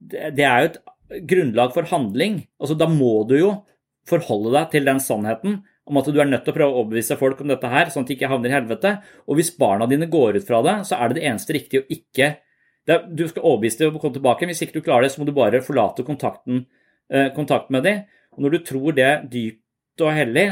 Det 0.00 0.44
er 0.44 0.64
jo 0.64 0.68
et 0.72 1.24
grunnlag 1.30 1.72
for 1.74 1.86
handling. 1.92 2.42
Altså 2.58 2.74
da 2.74 2.88
må 2.90 3.22
du 3.28 3.36
jo 3.38 3.52
forholde 4.08 4.52
deg 4.56 4.70
til 4.74 4.86
den 4.86 5.00
sannheten 5.02 5.60
om 5.86 6.00
at 6.00 6.08
du 6.10 6.18
er 6.18 6.28
nødt 6.28 6.42
til 6.46 6.52
å 6.52 6.56
prøve 6.56 6.72
å 6.72 6.80
overbevise 6.82 7.18
folk 7.20 7.40
om 7.42 7.50
dette 7.52 7.70
her, 7.70 7.90
sånn 7.92 8.02
at 8.02 8.10
de 8.10 8.16
ikke 8.16 8.30
havner 8.30 8.50
i 8.50 8.56
helvete. 8.56 8.92
Og 9.30 9.38
hvis 9.38 9.52
barna 9.58 9.86
dine 9.90 10.08
går 10.10 10.40
ut 10.40 10.48
fra 10.48 10.62
det, 10.66 10.80
så 10.88 10.98
er 10.98 11.10
det 11.10 11.20
det 11.20 11.26
eneste 11.30 11.54
riktige 11.54 11.84
å 11.84 11.88
ikke 11.94 12.32
er, 12.86 13.06
du 13.10 13.24
skal 13.26 13.42
overbevise 13.42 13.80
dem 13.80 13.92
om 13.92 13.98
å 13.98 14.02
komme 14.02 14.14
tilbake. 14.14 14.46
Hvis 14.46 14.62
ikke 14.62 14.78
du 14.78 14.86
klarer 14.86 15.06
det, 15.06 15.12
så 15.14 15.22
må 15.22 15.26
du 15.26 15.34
bare 15.34 15.62
forlate 15.64 16.06
kontakten, 16.06 16.66
eh, 17.10 17.30
kontakt 17.34 17.70
med 17.74 17.82
dem. 17.86 18.04
Og 18.34 18.44
når 18.44 18.50
du 18.56 18.58
tror 18.66 18.94
det 18.94 19.12
dypt 19.32 20.04
og 20.06 20.12
hellig, 20.14 20.46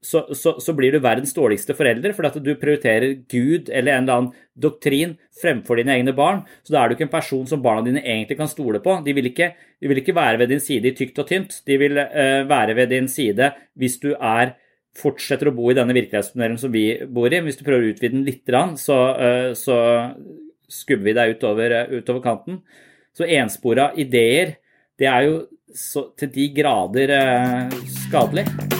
så, 0.00 0.22
så, 0.34 0.54
så, 0.62 0.72
blir 0.78 0.94
du 0.94 1.00
verdens 1.02 1.34
dårligste 1.34 1.74
forelder 1.74 2.12
fordi 2.14 2.28
at 2.30 2.44
du 2.44 2.52
prioriterer 2.60 3.16
Gud 3.26 3.66
eller 3.66 3.96
en 3.96 4.04
eller 4.04 4.14
annen 4.14 4.44
doktrin 4.54 5.16
fremfor 5.40 5.80
dine 5.80 5.96
egne 5.96 6.14
barn. 6.14 6.44
Så 6.62 6.74
da 6.74 6.82
er 6.82 6.88
du 6.88 6.94
ikke 6.94 7.08
en 7.08 7.16
person 7.16 7.48
som 7.50 7.62
barna 7.64 7.82
dine 7.86 8.04
egentlig 8.04 8.38
kan 8.38 8.50
stole 8.50 8.78
på. 8.84 9.00
De 9.06 9.14
vil 9.16 9.30
ikke, 9.32 9.50
de 9.82 9.90
vil 9.90 10.02
ikke 10.02 10.14
være 10.14 10.38
ved 10.42 10.54
din 10.54 10.62
side 10.62 10.92
i 10.92 10.94
tykt 10.98 11.18
og 11.18 11.28
tynt. 11.30 11.60
De 11.66 11.78
vil 11.82 11.98
uh, 11.98 12.46
være 12.46 12.78
ved 12.78 12.94
din 12.94 13.10
side 13.10 13.50
hvis 13.78 13.98
du 14.02 14.12
er 14.14 14.54
fortsetter 14.98 15.50
å 15.50 15.54
bo 15.54 15.68
i 15.70 15.76
denne 15.78 15.94
virkelighetstunnelen 15.94 16.58
som 16.62 16.72
vi 16.74 16.86
bor 17.06 17.30
i. 17.30 17.42
Hvis 17.42 17.58
du 17.58 17.66
prøver 17.66 17.88
å 17.88 17.92
utvide 17.94 18.14
den 18.14 18.26
litt, 18.26 18.54
så, 18.78 18.98
uh, 19.18 19.50
så 19.58 19.78
skubber 20.68 21.10
vi 21.10 21.16
deg 21.16 21.36
utover, 21.36 21.70
eh, 21.70 21.94
utover 21.98 22.22
kanten. 22.22 22.62
Så 23.16 23.26
enspora 23.26 23.92
ideer, 23.96 24.58
det 24.98 25.06
er 25.06 25.22
jo 25.26 25.46
så, 25.74 26.10
til 26.16 26.30
de 26.32 26.50
grader 26.54 27.10
eh, 27.10 27.80
skadelig. 28.06 28.77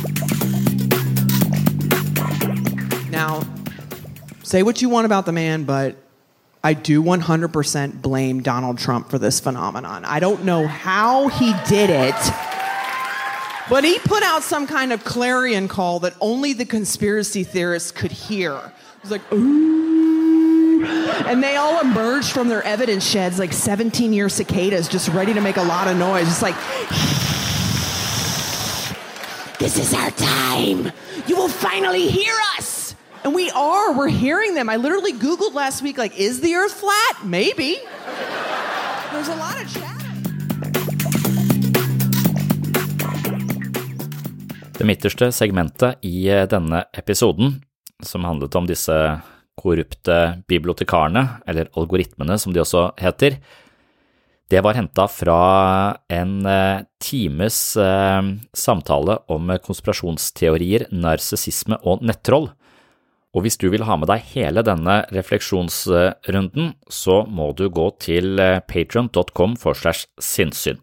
Say 4.49 4.63
what 4.63 4.81
you 4.81 4.89
want 4.89 5.05
about 5.05 5.27
the 5.27 5.33
man, 5.33 5.65
but 5.65 5.97
I 6.65 6.73
do 6.73 7.03
100% 7.03 8.01
blame 8.01 8.43
Donald 8.43 8.79
Trump 8.79 9.11
for 9.11 9.19
this 9.19 9.41
phenomenon. 9.41 10.07
I 10.07 10.21
don't 10.21 10.45
know 10.45 10.67
how 10.67 11.29
he 11.29 11.53
did 11.69 11.91
it, 11.91 12.15
but 13.69 13.85
he 13.85 13.99
put 13.99 14.23
out 14.23 14.43
some 14.43 14.67
kind 14.67 14.91
of 14.91 15.05
clarion 15.05 15.69
call 15.69 16.01
that 16.01 16.15
only 16.23 16.55
the 16.55 16.65
conspiracy 16.65 17.45
theorists 17.45 17.91
could 17.91 18.11
hear. 18.11 18.55
It 18.55 19.03
was 19.03 19.11
like, 19.11 19.33
ooh. 19.33 20.83
And 21.27 21.43
they 21.43 21.57
all 21.57 21.81
emerged 21.81 22.31
from 22.31 22.49
their 22.49 22.63
evidence 22.63 23.07
sheds 23.07 23.39
like 23.39 23.53
17 23.53 24.15
year 24.15 24.31
cicadas 24.31 24.89
just 24.89 25.11
ready 25.11 25.35
to 25.35 25.43
make 25.43 25.59
a 25.59 25.63
lot 25.63 25.89
of 25.89 25.99
noise. 25.99 26.27
It's 26.27 26.41
like, 26.41 26.55
this 29.59 29.79
is 29.79 29.93
our 29.93 30.11
time. 30.13 30.91
You 31.27 31.37
will 31.37 31.49
finally 31.49 32.09
hear 32.09 32.35
us. 32.57 32.78
And 33.25 33.35
we 33.35 33.51
are. 33.51 33.93
We're 33.93 34.09
hearing 34.09 34.55
them. 34.55 34.69
I 34.69 34.77
literally 34.77 35.13
Googled 35.13 35.55
last 35.55 35.83
week, 35.83 35.99
like, 35.99 36.17
is 36.17 36.41
the 36.41 36.55
earth 36.55 36.73
flat? 36.73 37.25
Maybe. 37.25 37.79
There's 39.13 39.29
a 39.29 39.37
lot 39.37 39.57
of 39.63 39.69
chatter. 39.69 39.99
Det 44.79 44.85
midterste 44.87 45.33
segmentet 45.33 45.99
i 46.07 46.29
eh, 46.31 46.45
denne 46.47 46.85
episoden, 46.95 47.57
som 48.03 48.23
handlet 48.25 48.55
om 48.55 48.67
disse 48.69 48.95
korrupte 49.59 50.19
bibliotekarene, 50.47 51.25
eller 51.51 51.67
algoritmene 51.75 52.37
som 52.39 52.55
de 52.55 52.63
også 52.63 52.93
heter, 53.03 53.41
det 54.49 54.63
var 54.63 54.79
henta 54.79 55.09
fra 55.11 55.41
en 56.07 56.47
eh, 56.47 56.87
times 57.03 57.59
eh, 57.77 58.23
samtale 58.55 59.19
om 59.27 59.51
konspirasjonsteorier, 59.67 60.87
narsissisme 60.95 61.81
og 61.83 62.07
nettroll. 62.07 62.53
Og 63.37 63.45
hvis 63.45 63.59
du 63.61 63.69
vil 63.69 63.85
ha 63.85 63.97
med 64.01 64.09
deg 64.09 64.25
hele 64.33 64.63
denne 64.65 65.03
refleksjonsrunden, 65.13 66.71
så 66.89 67.23
må 67.29 67.51
du 67.57 67.67
gå 67.69 67.91
til 68.01 68.41
eh, 68.41 68.61
patron.com 68.65 69.57
for 69.61 69.77
slash 69.77 70.09
sinnssyn. 70.17 70.81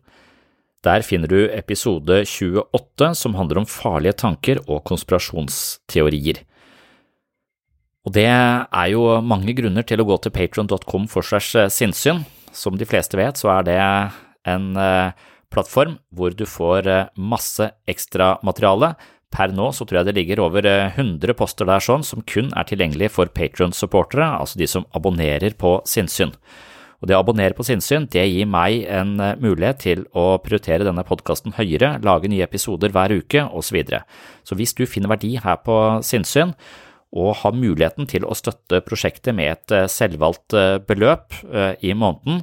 Der 0.86 1.02
finner 1.02 1.32
du 1.32 1.48
episode 1.50 2.22
28 2.30 3.16
som 3.18 3.38
handler 3.40 3.64
om 3.64 3.70
farlige 3.70 4.20
tanker 4.22 4.62
og 4.68 4.84
konspirasjonsteorier. 4.86 6.44
Og 8.06 8.14
det 8.14 8.28
er 8.30 8.88
jo 8.94 9.08
mange 9.26 9.56
grunner 9.58 9.82
til 9.82 10.04
å 10.04 10.06
gå 10.06 10.20
til 10.22 10.36
patron.com 10.36 11.10
for 11.10 11.26
segs 11.26 11.56
eh, 11.58 11.72
sinnssyn. 11.74 12.22
Som 12.56 12.78
de 12.80 12.86
fleste 12.88 13.18
vet, 13.20 13.42
så 13.42 13.50
er 13.58 13.66
det 13.68 13.80
en 14.48 14.70
eh, 14.78 15.26
plattform 15.52 15.98
hvor 16.14 16.38
du 16.38 16.46
får 16.48 16.88
masse 17.18 17.74
ekstramateriale. 17.90 18.94
Per 19.36 19.52
nå 19.52 19.72
så 19.76 19.84
tror 19.84 20.00
jeg 20.02 20.10
det 20.10 20.16
ligger 20.16 20.46
over 20.46 20.64
100 20.66 21.36
poster 21.36 21.68
der 21.68 21.84
sånn 21.84 22.06
som 22.08 22.24
kun 22.24 22.54
er 22.56 22.68
tilgjengelig 22.70 23.12
for 23.18 23.32
patron-supportere, 23.36 24.30
altså 24.40 24.62
de 24.62 24.70
som 24.72 24.88
abonnerer 24.96 25.58
på 25.60 25.78
sinnssyn. 25.90 26.32
Og 27.06 27.10
Det 27.10 27.16
å 27.18 27.22
abonnere 27.22 27.54
på 27.54 27.66
Sinnsyn 27.68 28.08
det 28.12 28.24
gir 28.32 28.48
meg 28.50 28.86
en 28.90 29.20
eh, 29.22 29.36
mulighet 29.42 29.82
til 29.84 30.06
å 30.18 30.40
prioritere 30.42 30.88
denne 30.88 31.04
podkasten 31.06 31.54
høyere, 31.58 32.00
lage 32.06 32.32
nye 32.32 32.46
episoder 32.48 32.94
hver 32.96 33.14
uke 33.14 33.44
osv. 33.46 33.68
Så, 33.68 33.76
videre. 33.76 34.02
så 34.48 34.56
hvis 34.58 34.74
du 34.78 34.86
finner 34.88 35.12
verdi 35.12 35.36
her 35.42 35.60
på 35.66 35.76
Sinnsyn, 36.06 36.56
og 37.16 37.38
har 37.44 37.54
muligheten 37.56 38.10
til 38.12 38.26
å 38.28 38.36
støtte 38.36 38.82
prosjektet 38.84 39.36
med 39.38 39.52
et 39.52 39.76
eh, 39.76 39.90
selvvalgt 39.92 40.56
eh, 40.58 40.80
beløp 40.82 41.38
i 41.86 41.94
måneden, 41.94 42.42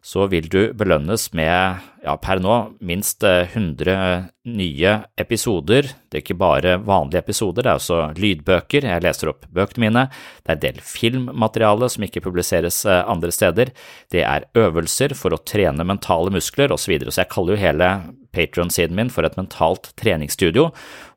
så 0.00 0.24
vil 0.32 0.48
du 0.48 0.72
belønnes 0.72 1.26
med, 1.36 1.80
ja, 2.00 2.14
per 2.16 2.40
nå, 2.40 2.54
minst 2.80 3.24
100 3.24 3.90
eh, 3.92 4.28
nye 4.48 4.92
episoder. 5.20 5.90
Det 6.08 6.16
er 6.16 6.22
ikke 6.24 6.38
bare 6.40 6.78
vanlige 6.80 7.20
episoder, 7.20 7.66
det 7.66 7.72
er 7.72 7.80
også 7.82 7.98
lydbøker, 8.16 8.86
jeg 8.88 9.04
leser 9.04 9.32
opp 9.34 9.44
bøkene 9.52 9.84
mine, 9.84 10.06
det 10.40 10.54
er 10.54 10.56
en 10.56 10.62
del 10.62 10.80
filmmateriale 10.84 11.90
som 11.92 12.06
ikke 12.06 12.22
publiseres 12.24 12.80
eh, 12.88 13.02
andre 13.04 13.32
steder, 13.34 13.72
det 14.14 14.24
er 14.24 14.46
øvelser 14.56 15.12
for 15.18 15.36
å 15.36 15.42
trene 15.44 15.84
mentale 15.84 16.32
muskler 16.32 16.72
osv., 16.72 16.86
så, 16.86 16.92
videre. 16.94 17.12
så 17.12 17.20
jeg 17.22 17.32
kaller 17.34 17.54
jo 17.54 17.60
hele 17.60 17.90
Patron-siden 18.32 18.96
min 18.96 19.10
for 19.12 19.26
et 19.26 19.36
mentalt 19.36 19.90
treningsstudio, 20.00 20.70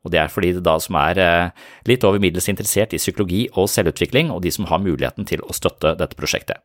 og 0.03 0.11
det 0.11 0.19
er 0.19 0.33
fordi 0.33 0.51
det 0.57 0.65
da 0.67 0.75
som 0.83 0.97
er 0.99 1.21
eh, 1.23 1.63
litt 1.87 2.03
over 2.03 2.19
middels 2.19 2.49
interessert 2.51 2.91
i 2.91 2.99
psykologi 2.99 3.45
og 3.53 3.71
selvutvikling, 3.71 4.33
og 4.33 4.43
de 4.43 4.51
som 4.51 4.67
har 4.67 4.83
muligheten 4.83 5.29
til 5.29 5.45
å 5.47 5.55
støtte 5.55 5.95
dette 6.01 6.19
prosjektet. 6.19 6.59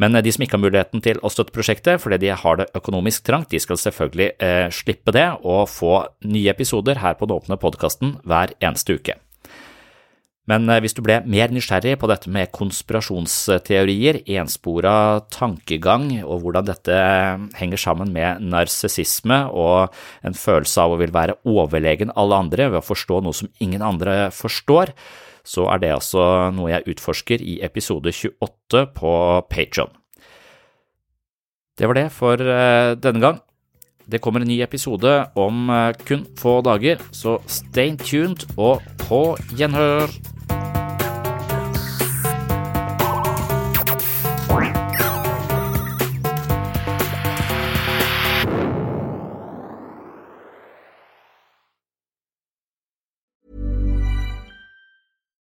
Men 0.00 0.16
eh, 0.16 0.24
de 0.24 0.32
som 0.34 0.44
ikke 0.44 0.58
har 0.58 0.64
muligheten 0.64 1.04
til 1.04 1.20
å 1.22 1.32
støtte 1.32 1.54
prosjektet 1.56 2.02
fordi 2.02 2.20
de 2.24 2.34
har 2.42 2.60
det 2.60 2.70
økonomisk 2.78 3.26
trangt, 3.28 3.52
de 3.52 3.62
skal 3.62 3.80
selvfølgelig 3.80 4.30
eh, 4.42 4.68
slippe 4.74 5.14
det 5.16 5.28
og 5.40 5.66
få 5.70 5.96
nye 6.26 6.52
episoder 6.52 7.02
her 7.04 7.18
på 7.18 7.28
den 7.28 7.40
åpne 7.40 7.60
podkasten 7.60 8.18
hver 8.24 8.56
eneste 8.60 8.96
uke. 8.96 9.20
Men 10.50 10.66
eh, 10.70 10.80
hvis 10.82 10.96
du 10.96 11.02
ble 11.04 11.20
mer 11.30 11.52
nysgjerrig 11.52 11.96
på 12.00 12.08
dette 12.10 12.30
med 12.32 12.50
konspirasjonsteorier, 12.56 14.22
enspora 14.40 14.94
tankegang 15.32 16.08
og 16.24 16.44
hvordan 16.44 16.70
dette 16.70 16.96
eh, 16.96 17.46
henger 17.60 17.80
sammen 17.80 18.12
med 18.14 18.42
narsissisme 18.50 19.42
og 19.52 19.94
en 20.26 20.36
følelse 20.36 20.86
av 20.86 20.94
å 20.94 21.00
vil 21.00 21.14
være 21.14 21.38
overlegen 21.48 22.14
alle 22.18 22.40
andre 22.46 22.70
ved 22.72 22.80
å 22.80 22.86
forstå 22.86 23.20
noe 23.24 23.36
som 23.36 23.52
ingen 23.62 23.84
andre 23.84 24.22
forstår, 24.34 24.94
så 25.44 25.66
er 25.72 25.82
det 25.82 25.94
altså 25.94 26.24
noe 26.54 26.72
jeg 26.72 26.94
utforsker 26.94 27.42
i 27.42 27.58
episode 27.66 28.12
28 28.12 28.86
på 28.96 29.12
Patron. 29.50 29.92
Det 31.78 31.88
var 31.88 31.96
det 31.96 32.10
for 32.12 32.40
eh, 32.40 32.96
denne 33.00 33.22
gang. 33.22 33.40
Det 34.10 34.20
kommer 34.20 34.42
en 34.42 34.50
ny 34.50 34.58
episode 34.64 35.12
om 35.38 35.70
eh, 35.70 35.94
kun 36.04 36.26
få 36.38 36.60
dager, 36.66 37.00
så 37.12 37.38
stay 37.48 37.96
tuned 37.96 38.44
og 38.58 38.84
på 39.06 39.22
gjenhør! 39.56 40.39